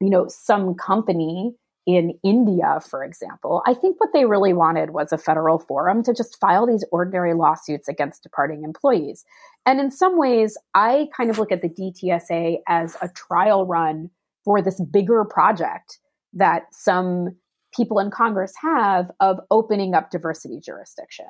you 0.00 0.10
know, 0.10 0.28
some 0.28 0.74
company 0.74 1.54
in 1.86 2.18
India, 2.22 2.78
for 2.88 3.02
example. 3.02 3.62
I 3.66 3.74
think 3.74 3.98
what 3.98 4.10
they 4.12 4.26
really 4.26 4.52
wanted 4.52 4.90
was 4.90 5.12
a 5.12 5.18
federal 5.18 5.58
forum 5.58 6.02
to 6.04 6.14
just 6.14 6.38
file 6.38 6.66
these 6.66 6.84
ordinary 6.92 7.34
lawsuits 7.34 7.88
against 7.88 8.22
departing 8.22 8.62
employees. 8.64 9.24
And 9.66 9.80
in 9.80 9.90
some 9.90 10.18
ways, 10.18 10.56
I 10.74 11.08
kind 11.16 11.30
of 11.30 11.38
look 11.38 11.52
at 11.52 11.62
the 11.62 11.68
DTSA 11.68 12.58
as 12.68 12.96
a 13.02 13.08
trial 13.08 13.66
run 13.66 14.10
for 14.44 14.62
this 14.62 14.80
bigger 14.80 15.24
project 15.24 15.98
that 16.32 16.64
some 16.72 17.36
people 17.74 17.98
in 17.98 18.10
Congress 18.10 18.52
have 18.60 19.10
of 19.20 19.40
opening 19.50 19.94
up 19.94 20.10
diversity 20.10 20.60
jurisdiction. 20.60 21.26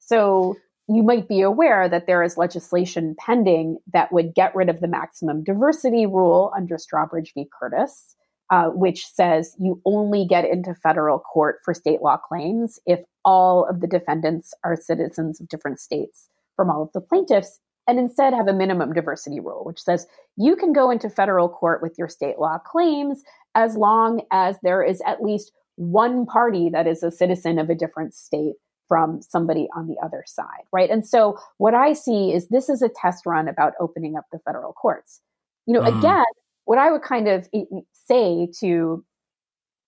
So 0.00 0.56
you 0.88 1.02
might 1.02 1.28
be 1.28 1.40
aware 1.40 1.88
that 1.88 2.06
there 2.06 2.22
is 2.22 2.36
legislation 2.36 3.14
pending 3.18 3.78
that 3.92 4.12
would 4.12 4.34
get 4.34 4.54
rid 4.54 4.68
of 4.68 4.80
the 4.80 4.88
maximum 4.88 5.42
diversity 5.42 6.04
rule 6.04 6.52
under 6.56 6.76
Strawbridge 6.76 7.32
v. 7.34 7.48
Curtiss, 7.58 8.16
uh, 8.50 8.66
which 8.66 9.06
says 9.06 9.56
you 9.58 9.80
only 9.86 10.26
get 10.26 10.44
into 10.44 10.74
federal 10.74 11.18
court 11.18 11.60
for 11.64 11.72
state 11.72 12.02
law 12.02 12.18
claims 12.18 12.78
if 12.84 13.00
all 13.24 13.66
of 13.66 13.80
the 13.80 13.86
defendants 13.86 14.52
are 14.62 14.76
citizens 14.76 15.40
of 15.40 15.48
different 15.48 15.80
states 15.80 16.28
from 16.54 16.70
all 16.70 16.82
of 16.82 16.92
the 16.92 17.00
plaintiffs, 17.00 17.58
and 17.86 17.98
instead 17.98 18.32
have 18.32 18.48
a 18.48 18.52
minimum 18.52 18.92
diversity 18.92 19.40
rule, 19.40 19.64
which 19.64 19.82
says 19.82 20.06
you 20.36 20.56
can 20.56 20.72
go 20.72 20.90
into 20.90 21.08
federal 21.10 21.48
court 21.48 21.82
with 21.82 21.98
your 21.98 22.08
state 22.08 22.38
law 22.38 22.58
claims 22.58 23.22
as 23.54 23.76
long 23.76 24.22
as 24.30 24.56
there 24.62 24.82
is 24.82 25.02
at 25.06 25.22
least 25.22 25.52
one 25.76 26.26
party 26.26 26.68
that 26.70 26.86
is 26.86 27.02
a 27.02 27.10
citizen 27.10 27.58
of 27.58 27.70
a 27.70 27.74
different 27.74 28.14
state 28.14 28.54
from 28.86 29.22
somebody 29.22 29.68
on 29.74 29.86
the 29.86 29.96
other 30.02 30.22
side, 30.26 30.64
right? 30.72 30.90
And 30.90 31.06
so 31.06 31.38
what 31.58 31.74
I 31.74 31.94
see 31.94 32.32
is 32.32 32.48
this 32.48 32.68
is 32.68 32.82
a 32.82 32.88
test 32.88 33.26
run 33.26 33.48
about 33.48 33.72
opening 33.80 34.16
up 34.16 34.26
the 34.30 34.38
federal 34.40 34.72
courts. 34.72 35.20
You 35.66 35.74
know, 35.74 35.80
mm. 35.80 35.98
again, 35.98 36.24
what 36.64 36.78
I 36.78 36.90
would 36.90 37.02
kind 37.02 37.28
of 37.28 37.48
say 37.92 38.48
to 38.60 39.04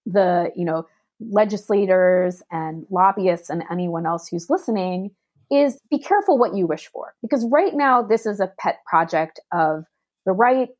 the, 0.06 0.50
you 0.56 0.64
know, 0.64 0.86
legislators 1.20 2.42
and 2.50 2.86
lobbyists 2.90 3.50
and 3.50 3.64
anyone 3.70 4.06
else 4.06 4.28
who's 4.28 4.50
listening 4.50 5.10
is 5.50 5.78
be 5.90 5.98
careful 5.98 6.36
what 6.36 6.54
you 6.54 6.66
wish 6.66 6.88
for 6.88 7.14
because 7.22 7.46
right 7.46 7.74
now 7.74 8.02
this 8.02 8.26
is 8.26 8.40
a 8.40 8.52
pet 8.58 8.80
project 8.84 9.38
of 9.52 9.84
the 10.26 10.32
right 10.32 10.70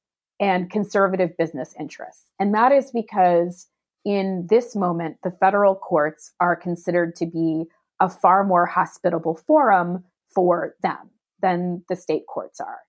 and 0.40 0.70
conservative 0.70 1.36
business 1.36 1.74
interests. 1.78 2.30
And 2.38 2.54
that 2.54 2.72
is 2.72 2.90
because 2.90 3.68
in 4.04 4.46
this 4.48 4.76
moment, 4.76 5.16
the 5.24 5.30
federal 5.30 5.74
courts 5.74 6.32
are 6.40 6.54
considered 6.54 7.16
to 7.16 7.26
be 7.26 7.64
a 8.00 8.08
far 8.08 8.44
more 8.44 8.66
hospitable 8.66 9.34
forum 9.46 10.04
for 10.34 10.74
them 10.82 11.10
than 11.40 11.82
the 11.88 11.96
state 11.96 12.26
courts 12.28 12.60
are. 12.60 12.80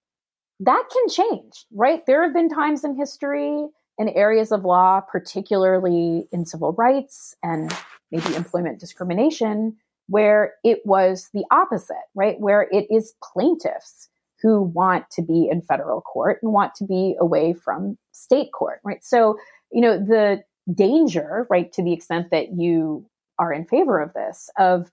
That 0.60 0.84
can 0.92 1.10
change, 1.10 1.66
right? 1.72 2.06
There 2.06 2.24
have 2.24 2.34
been 2.34 2.50
times 2.50 2.84
in 2.84 2.96
history 2.96 3.68
in 3.98 4.10
areas 4.10 4.52
of 4.52 4.64
law, 4.64 5.02
particularly 5.02 6.28
in 6.32 6.46
civil 6.46 6.74
rights 6.74 7.36
and 7.42 7.74
maybe 8.12 8.36
employment 8.36 8.80
discrimination, 8.80 9.76
where 10.08 10.54
it 10.64 10.80
was 10.86 11.30
the 11.34 11.44
opposite, 11.52 11.96
right? 12.16 12.40
Where 12.40 12.68
it 12.72 12.88
is 12.90 13.14
plaintiffs 13.24 14.10
who 14.42 14.62
want 14.62 15.10
to 15.12 15.22
be 15.22 15.50
in 15.52 15.62
federal 15.62 16.02
court 16.02 16.40
and 16.42 16.52
want 16.52 16.76
to 16.76 16.86
be 16.86 17.16
away 17.20 17.54
from 17.54 17.98
state 18.12 18.52
court, 18.54 18.80
right? 18.84 19.04
So, 19.04 19.38
you 19.72 19.82
know, 19.82 19.98
the 19.98 20.44
danger, 20.74 21.48
right, 21.50 21.72
to 21.74 21.84
the 21.84 21.94
extent 21.94 22.32
that 22.32 22.54
you 22.58 23.06
are 23.40 23.54
in 23.54 23.66
favor 23.66 24.00
of 24.00 24.14
this, 24.14 24.50
of 24.58 24.92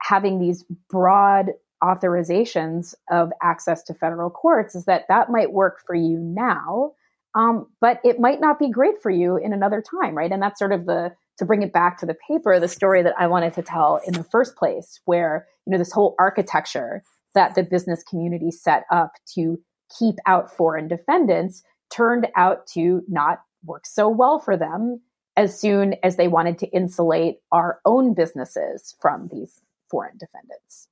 having 0.00 0.38
these 0.38 0.64
broad 0.88 1.50
authorizations 1.82 2.94
of 3.10 3.30
access 3.42 3.82
to 3.84 3.94
federal 3.94 4.30
courts 4.30 4.74
is 4.74 4.84
that 4.86 5.04
that 5.08 5.30
might 5.30 5.52
work 5.52 5.80
for 5.86 5.94
you 5.94 6.18
now, 6.18 6.92
um, 7.34 7.66
but 7.80 8.00
it 8.04 8.18
might 8.18 8.40
not 8.40 8.58
be 8.58 8.70
great 8.70 9.00
for 9.00 9.10
you 9.10 9.36
in 9.36 9.52
another 9.52 9.82
time, 9.82 10.16
right? 10.16 10.32
And 10.32 10.42
that's 10.42 10.58
sort 10.58 10.72
of 10.72 10.86
the 10.86 11.12
to 11.38 11.44
bring 11.44 11.62
it 11.62 11.72
back 11.72 11.98
to 11.98 12.06
the 12.06 12.16
paper, 12.28 12.58
the 12.58 12.66
story 12.66 13.00
that 13.02 13.14
I 13.16 13.28
wanted 13.28 13.54
to 13.54 13.62
tell 13.62 14.00
in 14.04 14.14
the 14.14 14.24
first 14.24 14.56
place, 14.56 15.00
where 15.04 15.46
you 15.66 15.70
know 15.70 15.78
this 15.78 15.92
whole 15.92 16.16
architecture 16.18 17.04
that 17.34 17.54
the 17.54 17.62
business 17.62 18.02
community 18.02 18.50
set 18.50 18.84
up 18.90 19.12
to 19.34 19.58
keep 19.98 20.16
out 20.26 20.54
foreign 20.54 20.88
defendants 20.88 21.62
turned 21.90 22.28
out 22.36 22.66
to 22.66 23.02
not 23.08 23.40
work 23.64 23.86
so 23.86 24.08
well 24.08 24.38
for 24.38 24.56
them 24.56 25.00
as 25.36 25.58
soon 25.58 25.94
as 26.02 26.16
they 26.16 26.28
wanted 26.28 26.58
to 26.58 26.66
insulate 26.68 27.36
our 27.52 27.80
own 27.84 28.14
businesses 28.14 28.94
from 29.00 29.28
these 29.32 29.60
foreign 29.90 30.18
defendants. 30.18 30.88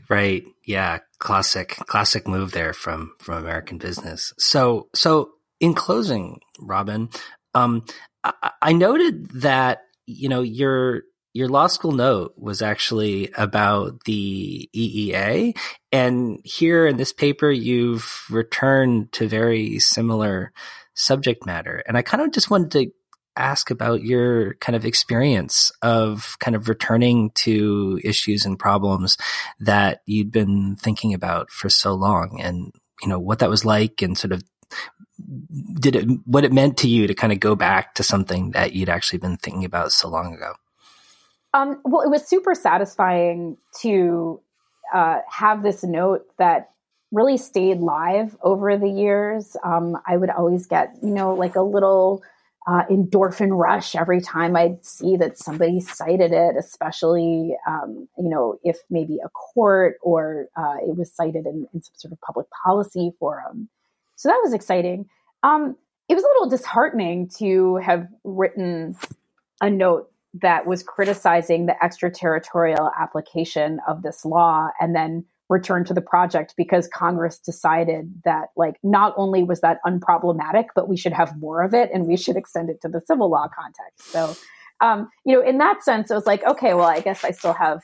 right. 0.08 0.44
Yeah. 0.64 0.98
Classic, 1.18 1.68
classic 1.68 2.26
move 2.26 2.52
there 2.52 2.72
from, 2.72 3.12
from 3.18 3.42
American 3.42 3.78
business. 3.78 4.32
So, 4.38 4.88
so 4.94 5.32
in 5.60 5.74
closing, 5.74 6.40
Robin, 6.58 7.08
um, 7.54 7.84
I, 8.22 8.50
I 8.62 8.72
noted 8.72 9.30
that, 9.42 9.80
you 10.06 10.28
know, 10.28 10.42
your, 10.42 11.02
your 11.34 11.48
law 11.48 11.66
school 11.66 11.92
note 11.92 12.32
was 12.38 12.62
actually 12.62 13.30
about 13.36 14.04
the 14.04 14.70
EEA. 14.74 15.56
And 15.90 16.38
here 16.44 16.86
in 16.86 16.96
this 16.96 17.12
paper, 17.12 17.50
you've 17.50 18.24
returned 18.30 19.12
to 19.12 19.26
very 19.26 19.80
similar 19.80 20.52
subject 20.94 21.44
matter. 21.44 21.82
And 21.86 21.98
I 21.98 22.02
kind 22.02 22.22
of 22.22 22.30
just 22.30 22.50
wanted 22.50 22.70
to 22.70 22.90
ask 23.36 23.72
about 23.72 24.04
your 24.04 24.54
kind 24.54 24.76
of 24.76 24.84
experience 24.84 25.72
of 25.82 26.36
kind 26.38 26.54
of 26.54 26.68
returning 26.68 27.30
to 27.34 27.98
issues 28.04 28.46
and 28.46 28.56
problems 28.56 29.16
that 29.58 30.02
you'd 30.06 30.30
been 30.30 30.76
thinking 30.76 31.14
about 31.14 31.50
for 31.50 31.68
so 31.68 31.94
long 31.94 32.40
and, 32.40 32.72
you 33.02 33.08
know, 33.08 33.18
what 33.18 33.40
that 33.40 33.50
was 33.50 33.64
like 33.64 34.02
and 34.02 34.16
sort 34.16 34.30
of 34.30 34.44
did 35.80 35.96
it, 35.96 36.08
what 36.26 36.44
it 36.44 36.52
meant 36.52 36.76
to 36.76 36.88
you 36.88 37.08
to 37.08 37.14
kind 37.14 37.32
of 37.32 37.40
go 37.40 37.56
back 37.56 37.94
to 37.94 38.04
something 38.04 38.52
that 38.52 38.72
you'd 38.72 38.88
actually 38.88 39.18
been 39.18 39.36
thinking 39.36 39.64
about 39.64 39.90
so 39.90 40.08
long 40.08 40.32
ago. 40.32 40.52
Um, 41.54 41.80
well, 41.84 42.02
it 42.02 42.10
was 42.10 42.26
super 42.26 42.54
satisfying 42.54 43.56
to 43.80 44.40
uh, 44.92 45.20
have 45.30 45.62
this 45.62 45.84
note 45.84 46.26
that 46.36 46.70
really 47.12 47.36
stayed 47.36 47.78
live 47.78 48.36
over 48.42 48.76
the 48.76 48.88
years. 48.88 49.56
Um, 49.64 49.96
I 50.06 50.16
would 50.16 50.30
always 50.30 50.66
get, 50.66 50.96
you 51.00 51.10
know, 51.10 51.32
like 51.32 51.54
a 51.54 51.62
little 51.62 52.22
uh, 52.66 52.82
endorphin 52.90 53.56
rush 53.56 53.94
every 53.94 54.20
time 54.20 54.56
I'd 54.56 54.84
see 54.84 55.16
that 55.16 55.38
somebody 55.38 55.80
cited 55.80 56.32
it, 56.32 56.56
especially, 56.58 57.54
um, 57.68 58.08
you 58.18 58.28
know, 58.28 58.58
if 58.64 58.78
maybe 58.90 59.18
a 59.24 59.28
court 59.28 59.98
or 60.02 60.48
uh, 60.56 60.76
it 60.80 60.96
was 60.96 61.12
cited 61.12 61.46
in, 61.46 61.68
in, 61.72 61.82
some 61.82 61.94
sort 61.94 62.12
of 62.12 62.20
public 62.20 62.46
policy 62.64 63.12
forum. 63.20 63.68
So 64.16 64.28
that 64.28 64.40
was 64.42 64.54
exciting. 64.54 65.06
Um, 65.44 65.76
it 66.08 66.14
was 66.14 66.24
a 66.24 66.26
little 66.26 66.48
disheartening 66.48 67.28
to 67.38 67.76
have 67.76 68.08
written 68.24 68.96
a 69.60 69.70
note 69.70 70.10
that 70.42 70.66
was 70.66 70.82
criticizing 70.82 71.66
the 71.66 71.84
extraterritorial 71.84 72.90
application 72.98 73.80
of 73.86 74.02
this 74.02 74.24
law 74.24 74.68
and 74.80 74.94
then 74.94 75.24
returned 75.48 75.86
to 75.86 75.94
the 75.94 76.00
project 76.00 76.54
because 76.56 76.88
Congress 76.88 77.38
decided 77.38 78.12
that 78.24 78.48
like 78.56 78.76
not 78.82 79.14
only 79.16 79.44
was 79.44 79.60
that 79.60 79.78
unproblematic, 79.86 80.66
but 80.74 80.88
we 80.88 80.96
should 80.96 81.12
have 81.12 81.38
more 81.38 81.62
of 81.62 81.74
it 81.74 81.90
and 81.92 82.06
we 82.06 82.16
should 82.16 82.36
extend 82.36 82.70
it 82.70 82.80
to 82.80 82.88
the 82.88 83.00
civil 83.00 83.30
law 83.30 83.46
context. 83.54 84.10
So, 84.10 84.34
um, 84.80 85.08
you 85.24 85.34
know, 85.34 85.46
in 85.46 85.58
that 85.58 85.82
sense, 85.82 86.10
it 86.10 86.14
was 86.14 86.26
like, 86.26 86.44
okay, 86.44 86.74
well, 86.74 86.88
I 86.88 87.00
guess 87.00 87.24
I 87.24 87.30
still 87.30 87.52
have 87.52 87.82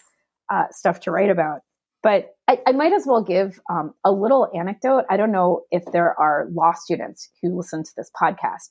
uh, 0.51 0.65
stuff 0.71 1.01
to 1.01 1.11
write 1.11 1.31
about. 1.31 1.61
But 2.03 2.31
I, 2.49 2.59
I 2.67 2.73
might 2.73 2.95
as 2.95 3.07
well 3.07 3.23
give 3.23 3.61
um, 3.71 3.93
a 4.05 4.11
little 4.11 4.51
anecdote. 4.55 5.05
I 5.11 5.19
don't 5.19 5.33
know 5.33 5.63
if 5.71 5.85
there 5.93 6.19
are 6.19 6.49
law 6.51 6.73
students 6.73 7.29
who 7.43 7.55
listen 7.55 7.85
to 7.85 7.91
this 7.95 8.11
podcast, 8.21 8.71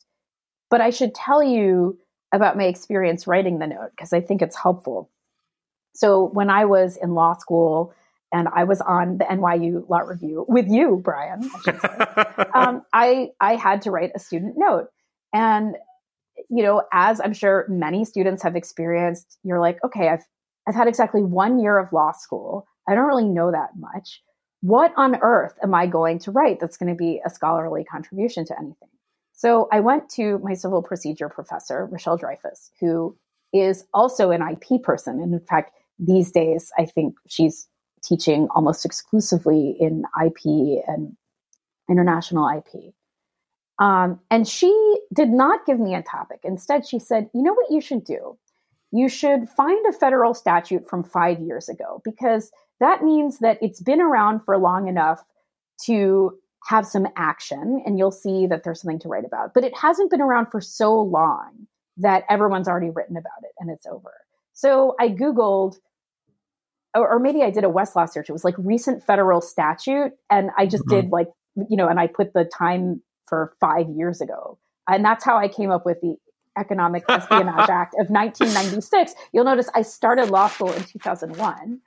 but 0.72 0.82
I 0.82 0.90
should 0.90 1.14
tell 1.14 1.44
you 1.44 1.98
about 2.34 2.58
my 2.58 2.66
experience 2.66 3.28
writing 3.28 3.60
the 3.60 3.68
note 3.68 3.92
because 3.92 4.14
I 4.14 4.22
think 4.22 4.42
it's 4.42 4.56
helpful. 4.56 5.10
So 5.94 6.26
when 6.26 6.50
I 6.50 6.66
was 6.66 6.98
in 6.98 7.14
law 7.14 7.34
school, 7.34 7.94
and 8.32 8.48
I 8.54 8.64
was 8.64 8.82
on 8.82 9.18
the 9.18 9.26
NYU 9.26 9.90
Law 9.90 10.00
Review 10.00 10.46
with 10.48 10.68
you, 10.68 11.02
Brian. 11.04 11.50
I, 11.66 12.46
um, 12.54 12.84
I 12.94 13.30
I 13.42 13.56
had 13.56 13.82
to 13.84 13.92
write 13.92 14.12
a 14.16 14.20
student 14.20 14.56
note, 14.58 14.90
and 15.34 15.76
you 16.50 16.64
know, 16.64 16.84
as 16.94 17.20
I'm 17.20 17.34
sure 17.34 17.66
many 17.70 18.06
students 18.06 18.44
have 18.44 18.56
experienced, 18.56 19.38
you're 19.44 19.60
like, 19.60 19.84
okay, 19.84 20.10
I've 20.10 20.26
I've 20.68 20.76
had 20.76 20.88
exactly 20.88 21.24
one 21.24 21.60
year 21.60 21.78
of 21.78 21.92
law 21.92 22.12
school. 22.12 22.68
I 22.88 22.96
don't 22.96 23.08
really 23.08 23.28
know 23.28 23.52
that 23.52 23.72
much. 23.78 24.22
What 24.62 24.94
on 24.98 25.16
earth 25.22 25.54
am 25.64 25.74
I 25.74 25.88
going 25.88 26.20
to 26.20 26.32
write 26.32 26.60
that's 26.60 26.78
going 26.78 26.94
to 26.94 26.98
be 26.98 27.22
a 27.26 27.30
scholarly 27.30 27.84
contribution 27.84 28.46
to 28.46 28.58
anything? 28.58 28.90
So 29.40 29.70
I 29.72 29.80
went 29.80 30.10
to 30.16 30.38
my 30.40 30.54
civil 30.54 30.84
procedure 30.84 31.30
professor, 31.30 31.88
Rochelle 31.90 32.20
Dreyfuss, 32.20 32.72
who 32.82 33.16
is 33.54 33.86
also 33.94 34.32
an 34.32 34.42
IP 34.42 34.84
person. 34.84 35.22
And 35.22 35.34
in 35.34 35.40
fact, 35.40 35.72
these 35.98 36.30
days, 36.34 36.74
I 36.78 36.84
think 36.84 37.16
she's 37.26 37.66
teaching 38.04 38.50
almost 38.54 38.84
exclusively 38.84 39.78
in 39.80 40.04
IP 40.22 40.84
and 40.86 41.16
international 41.90 42.50
IP. 42.50 42.94
Um, 43.82 44.20
and 44.30 44.46
she 44.46 44.74
did 45.16 45.30
not 45.30 45.66
give 45.66 45.80
me 45.80 45.96
a 45.96 46.04
topic. 46.04 46.42
Instead, 46.44 46.86
she 46.86 47.00
said, 47.00 47.30
you 47.34 47.42
know 47.42 47.54
what 47.54 47.72
you 47.72 47.80
should 47.80 48.04
do? 48.04 48.38
You 48.92 49.08
should 49.08 49.48
find 49.48 49.86
a 49.88 49.94
federal 49.94 50.34
statute 50.34 50.90
from 50.90 51.02
five 51.02 51.40
years 51.40 51.70
ago 51.70 52.02
because 52.04 52.52
that 52.82 53.04
means 53.04 53.40
that 53.40 53.58
it's 53.62 53.80
been 53.80 54.02
around 54.02 54.42
for 54.42 54.58
long 54.58 54.90
enough 54.90 55.24
to 55.86 56.38
have 56.68 56.86
some 56.86 57.08
action 57.16 57.82
and 57.86 57.98
you'll 57.98 58.12
see 58.12 58.48
that 58.48 58.64
there's 58.64 58.82
something 58.82 59.00
to 59.00 59.08
write 59.08 59.26
about. 59.26 59.54
But 59.54 59.64
it 59.64 59.76
hasn't 59.78 60.12
been 60.12 60.22
around 60.22 60.48
for 60.52 60.62
so 60.62 61.00
long 61.00 61.68
that 61.98 62.24
everyone's 62.30 62.68
already 62.68 62.90
written 62.90 63.18
about 63.18 63.44
it 63.44 63.52
and 63.60 63.70
it's 63.70 63.86
over. 63.86 64.14
So 64.54 64.96
I 65.00 65.10
Googled, 65.10 65.78
or, 66.96 67.10
or 67.10 67.20
maybe 67.20 67.44
I 67.44 67.50
did 67.50 67.64
a 67.64 67.68
Westlaw 67.68 68.10
search. 68.10 68.30
It 68.30 68.34
was 68.34 68.44
like 68.44 68.56
recent 68.58 69.04
federal 69.04 69.42
statute. 69.42 70.12
And 70.30 70.50
I 70.58 70.66
just 70.66 70.84
mm-hmm. 70.86 71.02
did 71.02 71.12
like, 71.12 71.28
you 71.70 71.78
know, 71.78 71.88
and 71.88 72.00
I 72.00 72.08
put 72.08 72.34
the 72.34 72.46
time 72.46 73.02
for 73.28 73.54
five 73.60 73.90
years 73.90 74.22
ago. 74.22 74.58
And 74.88 75.06
that's 75.06 75.24
how 75.24 75.38
I 75.38 75.48
came 75.48 75.72
up 75.72 75.86
with 75.86 76.02
the 76.02 76.16
Economic 76.58 77.04
Espionage 77.10 77.70
Act 77.70 77.94
of 78.00 78.10
1996. 78.10 79.14
You'll 79.32 79.46
notice 79.46 79.70
I 79.74 79.82
started 79.84 80.30
law 80.30 80.48
school 80.48 80.74
in 80.74 80.84
2001. 80.84 81.80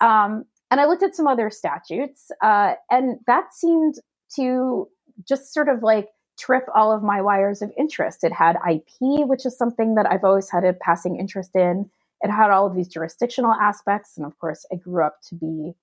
Um, 0.00 0.44
and 0.70 0.80
I 0.80 0.86
looked 0.86 1.02
at 1.02 1.14
some 1.14 1.26
other 1.26 1.50
statutes, 1.50 2.30
uh, 2.42 2.74
and 2.90 3.18
that 3.26 3.52
seemed 3.54 3.96
to 4.36 4.88
just 5.26 5.54
sort 5.54 5.68
of 5.68 5.82
like 5.82 6.08
trip 6.38 6.64
all 6.74 6.92
of 6.92 7.02
my 7.02 7.20
wires 7.20 7.62
of 7.62 7.72
interest. 7.78 8.24
It 8.24 8.32
had 8.32 8.56
IP, 8.68 9.26
which 9.26 9.46
is 9.46 9.56
something 9.56 9.94
that 9.94 10.06
I've 10.10 10.24
always 10.24 10.50
had 10.50 10.64
a 10.64 10.72
passing 10.72 11.18
interest 11.18 11.50
in. 11.54 11.88
It 12.22 12.30
had 12.30 12.50
all 12.50 12.66
of 12.66 12.74
these 12.74 12.88
jurisdictional 12.88 13.52
aspects. 13.52 14.16
And 14.16 14.26
of 14.26 14.38
course, 14.38 14.66
I 14.72 14.76
grew 14.76 15.04
up 15.04 15.18
to 15.28 15.34
be 15.34 15.74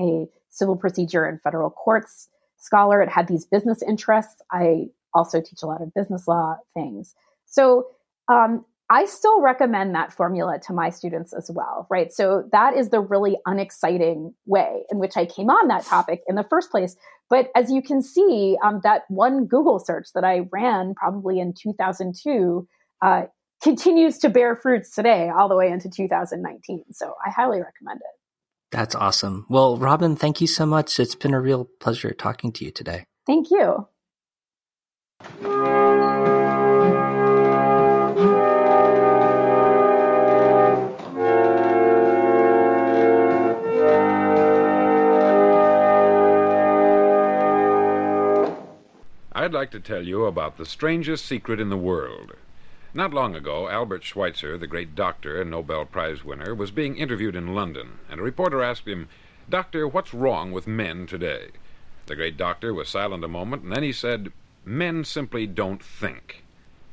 a 0.00 0.26
civil 0.50 0.76
procedure 0.76 1.24
and 1.24 1.40
federal 1.40 1.70
courts 1.70 2.28
scholar. 2.58 3.02
It 3.02 3.08
had 3.08 3.28
these 3.28 3.46
business 3.46 3.82
interests. 3.82 4.42
I 4.50 4.86
also 5.14 5.40
teach 5.40 5.62
a 5.62 5.66
lot 5.66 5.82
of 5.82 5.92
business 5.94 6.26
law 6.28 6.56
things. 6.74 7.14
So 7.46 7.88
um, 8.28 8.64
I 8.90 9.06
still 9.06 9.40
recommend 9.40 9.94
that 9.94 10.12
formula 10.12 10.58
to 10.66 10.72
my 10.72 10.90
students 10.90 11.32
as 11.32 11.50
well, 11.52 11.86
right? 11.88 12.12
So 12.12 12.48
that 12.52 12.76
is 12.76 12.90
the 12.90 13.00
really 13.00 13.36
unexciting 13.46 14.34
way 14.44 14.82
in 14.90 14.98
which 14.98 15.16
I 15.16 15.24
came 15.24 15.48
on 15.48 15.68
that 15.68 15.84
topic 15.84 16.22
in 16.26 16.34
the 16.34 16.44
first 16.44 16.70
place. 16.70 16.94
But 17.30 17.48
as 17.56 17.70
you 17.70 17.80
can 17.80 18.02
see, 18.02 18.58
um, 18.62 18.80
that 18.84 19.04
one 19.08 19.46
Google 19.46 19.78
search 19.78 20.08
that 20.14 20.24
I 20.24 20.48
ran 20.52 20.94
probably 20.94 21.40
in 21.40 21.54
2002 21.54 22.68
uh, 23.00 23.22
continues 23.62 24.18
to 24.18 24.28
bear 24.28 24.56
fruits 24.56 24.90
today, 24.94 25.30
all 25.30 25.48
the 25.48 25.56
way 25.56 25.70
into 25.70 25.88
2019. 25.88 26.84
So 26.92 27.14
I 27.24 27.30
highly 27.30 27.60
recommend 27.60 28.00
it. 28.00 28.18
That's 28.72 28.94
awesome. 28.94 29.46
Well, 29.48 29.76
Robin, 29.76 30.16
thank 30.16 30.40
you 30.40 30.46
so 30.46 30.66
much. 30.66 30.98
It's 30.98 31.14
been 31.14 31.34
a 31.34 31.40
real 31.40 31.68
pleasure 31.80 32.12
talking 32.12 32.52
to 32.52 32.64
you 32.64 32.70
today. 32.70 33.04
Thank 33.26 33.50
you. 33.50 33.86
I'd 49.34 49.54
like 49.54 49.70
to 49.70 49.80
tell 49.80 50.02
you 50.02 50.26
about 50.26 50.58
the 50.58 50.66
strangest 50.66 51.24
secret 51.24 51.58
in 51.58 51.70
the 51.70 51.76
world. 51.78 52.32
Not 52.92 53.14
long 53.14 53.34
ago, 53.34 53.66
Albert 53.66 54.04
Schweitzer, 54.04 54.58
the 54.58 54.66
great 54.66 54.94
doctor 54.94 55.40
and 55.40 55.50
Nobel 55.50 55.86
Prize 55.86 56.22
winner, 56.22 56.54
was 56.54 56.70
being 56.70 56.98
interviewed 56.98 57.34
in 57.34 57.54
London, 57.54 58.00
and 58.10 58.20
a 58.20 58.22
reporter 58.22 58.62
asked 58.62 58.86
him, 58.86 59.08
Doctor, 59.48 59.88
what's 59.88 60.12
wrong 60.12 60.52
with 60.52 60.66
men 60.66 61.06
today? 61.06 61.48
The 62.06 62.16
great 62.16 62.36
doctor 62.36 62.74
was 62.74 62.90
silent 62.90 63.24
a 63.24 63.28
moment, 63.28 63.62
and 63.62 63.72
then 63.72 63.82
he 63.82 63.92
said, 63.92 64.32
Men 64.66 65.02
simply 65.02 65.46
don't 65.46 65.82
think. 65.82 66.44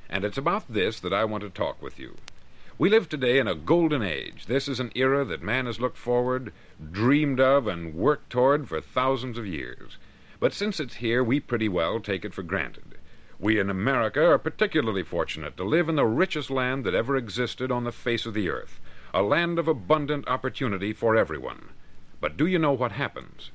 And 0.10 0.24
it's 0.24 0.38
about 0.38 0.72
this 0.72 1.02
that 1.02 1.14
I 1.14 1.26
want 1.26 1.44
to 1.44 1.50
talk 1.50 1.82
with 1.82 2.00
you. 2.00 2.16
We 2.78 2.90
live 2.90 3.10
today 3.10 3.38
in 3.38 3.50
a 3.50 3.54
golden 3.54 4.02
age. 4.02 4.46
This 4.46 4.70
is 4.70 4.80
an 4.80 4.94
era 4.96 5.26
that 5.26 5.44
man 5.44 5.66
has 5.66 5.82
looked 5.82 5.98
forward, 5.98 6.54
dreamed 6.90 7.42
of, 7.42 7.68
and 7.68 7.94
worked 7.94 8.30
toward 8.30 8.70
for 8.70 8.80
thousands 8.80 9.38
of 9.38 9.46
years. 9.46 9.98
But 10.40 10.54
since 10.54 10.80
it's 10.80 10.96
here, 10.96 11.24
we 11.24 11.40
pretty 11.40 11.68
well 11.68 12.00
take 12.00 12.24
it 12.24 12.34
for 12.34 12.44
granted. 12.44 12.96
We 13.40 13.60
in 13.60 13.70
America 13.70 14.26
are 14.26 14.38
particularly 14.38 15.04
fortunate 15.04 15.56
to 15.58 15.64
live 15.64 15.90
in 15.90 15.96
the 15.96 16.06
richest 16.06 16.50
land 16.50 16.84
that 16.86 16.96
ever 16.96 17.16
existed 17.16 17.72
on 17.72 17.84
the 17.84 17.92
face 17.92 18.26
of 18.26 18.34
the 18.34 18.50
earth, 18.50 18.80
a 19.14 19.22
land 19.22 19.60
of 19.60 19.68
abundant 19.68 20.28
opportunity 20.28 20.94
for 20.94 21.16
everyone. 21.16 21.70
But 22.22 22.38
do 22.38 22.46
you 22.46 22.60
know 22.60 22.74
what 22.74 22.94
happens? 22.94 23.52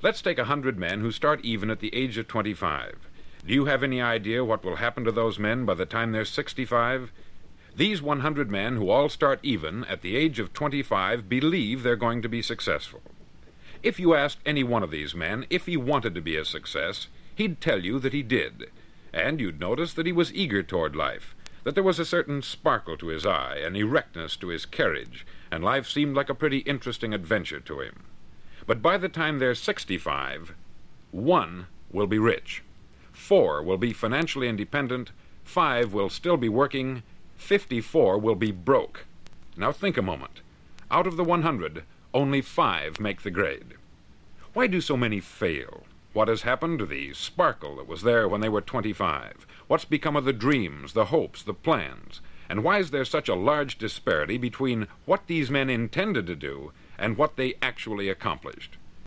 Let's 0.00 0.22
take 0.22 0.38
a 0.38 0.44
hundred 0.44 0.78
men 0.78 1.00
who 1.00 1.10
start 1.12 1.44
even 1.44 1.70
at 1.70 1.80
the 1.80 1.94
age 1.94 2.18
of 2.18 2.28
25. 2.28 3.08
Do 3.46 3.54
you 3.54 3.64
have 3.66 3.82
any 3.82 4.00
idea 4.00 4.44
what 4.44 4.64
will 4.64 4.76
happen 4.76 5.04
to 5.04 5.12
those 5.12 5.38
men 5.38 5.64
by 5.64 5.74
the 5.74 5.86
time 5.86 6.12
they're 6.12 6.24
65? 6.24 7.12
These 7.74 8.02
100 8.02 8.50
men 8.50 8.76
who 8.76 8.90
all 8.90 9.08
start 9.08 9.40
even 9.42 9.84
at 9.84 10.02
the 10.02 10.16
age 10.16 10.38
of 10.38 10.52
25 10.52 11.28
believe 11.28 11.82
they're 11.82 11.96
going 11.96 12.22
to 12.22 12.28
be 12.28 12.42
successful. 12.42 13.02
If 13.82 14.00
you 14.00 14.14
asked 14.14 14.38
any 14.44 14.64
one 14.64 14.82
of 14.82 14.90
these 14.90 15.14
men 15.14 15.46
if 15.50 15.66
he 15.66 15.76
wanted 15.76 16.14
to 16.16 16.20
be 16.20 16.36
a 16.36 16.44
success, 16.44 17.06
he'd 17.36 17.60
tell 17.60 17.84
you 17.84 18.00
that 18.00 18.12
he 18.12 18.22
did. 18.22 18.70
And 19.12 19.40
you'd 19.40 19.60
notice 19.60 19.94
that 19.94 20.06
he 20.06 20.12
was 20.12 20.34
eager 20.34 20.62
toward 20.64 20.96
life, 20.96 21.36
that 21.62 21.74
there 21.74 21.84
was 21.84 22.00
a 22.00 22.04
certain 22.04 22.42
sparkle 22.42 22.96
to 22.96 23.08
his 23.08 23.24
eye, 23.24 23.58
an 23.58 23.76
erectness 23.76 24.36
to 24.36 24.48
his 24.48 24.66
carriage, 24.66 25.24
and 25.50 25.62
life 25.62 25.88
seemed 25.88 26.16
like 26.16 26.28
a 26.28 26.34
pretty 26.34 26.58
interesting 26.58 27.14
adventure 27.14 27.60
to 27.60 27.80
him. 27.80 28.02
But 28.66 28.82
by 28.82 28.98
the 28.98 29.08
time 29.08 29.38
they're 29.38 29.54
65, 29.54 30.54
one 31.12 31.68
will 31.92 32.08
be 32.08 32.18
rich, 32.18 32.62
four 33.12 33.62
will 33.62 33.78
be 33.78 33.92
financially 33.92 34.48
independent, 34.48 35.12
five 35.44 35.92
will 35.92 36.10
still 36.10 36.36
be 36.36 36.48
working, 36.48 37.02
54 37.36 38.18
will 38.18 38.34
be 38.34 38.50
broke. 38.50 39.06
Now 39.56 39.70
think 39.70 39.96
a 39.96 40.02
moment. 40.02 40.40
Out 40.90 41.06
of 41.06 41.16
the 41.16 41.24
100, 41.24 41.84
only 42.14 42.40
five 42.40 42.98
make 42.98 43.22
the 43.22 43.30
grade. 43.30 43.74
Why 44.54 44.66
do 44.66 44.80
so 44.80 44.96
many 44.96 45.20
fail? 45.20 45.84
What 46.14 46.28
has 46.28 46.42
happened 46.42 46.78
to 46.78 46.86
the 46.86 47.12
sparkle 47.12 47.76
that 47.76 47.86
was 47.86 48.02
there 48.02 48.26
when 48.26 48.40
they 48.40 48.48
were 48.48 48.62
25? 48.62 49.46
What's 49.66 49.84
become 49.84 50.16
of 50.16 50.24
the 50.24 50.32
dreams, 50.32 50.94
the 50.94 51.06
hopes, 51.06 51.42
the 51.42 51.54
plans? 51.54 52.20
And 52.48 52.64
why 52.64 52.78
is 52.78 52.90
there 52.90 53.04
such 53.04 53.28
a 53.28 53.34
large 53.34 53.76
disparity 53.76 54.38
between 54.38 54.88
what 55.04 55.26
these 55.26 55.50
men 55.50 55.68
intended 55.68 56.26
to 56.26 56.34
do 56.34 56.72
and 56.98 57.18
what 57.18 57.36
they 57.36 57.56
actually 57.60 58.08
accomplished? 58.08 58.77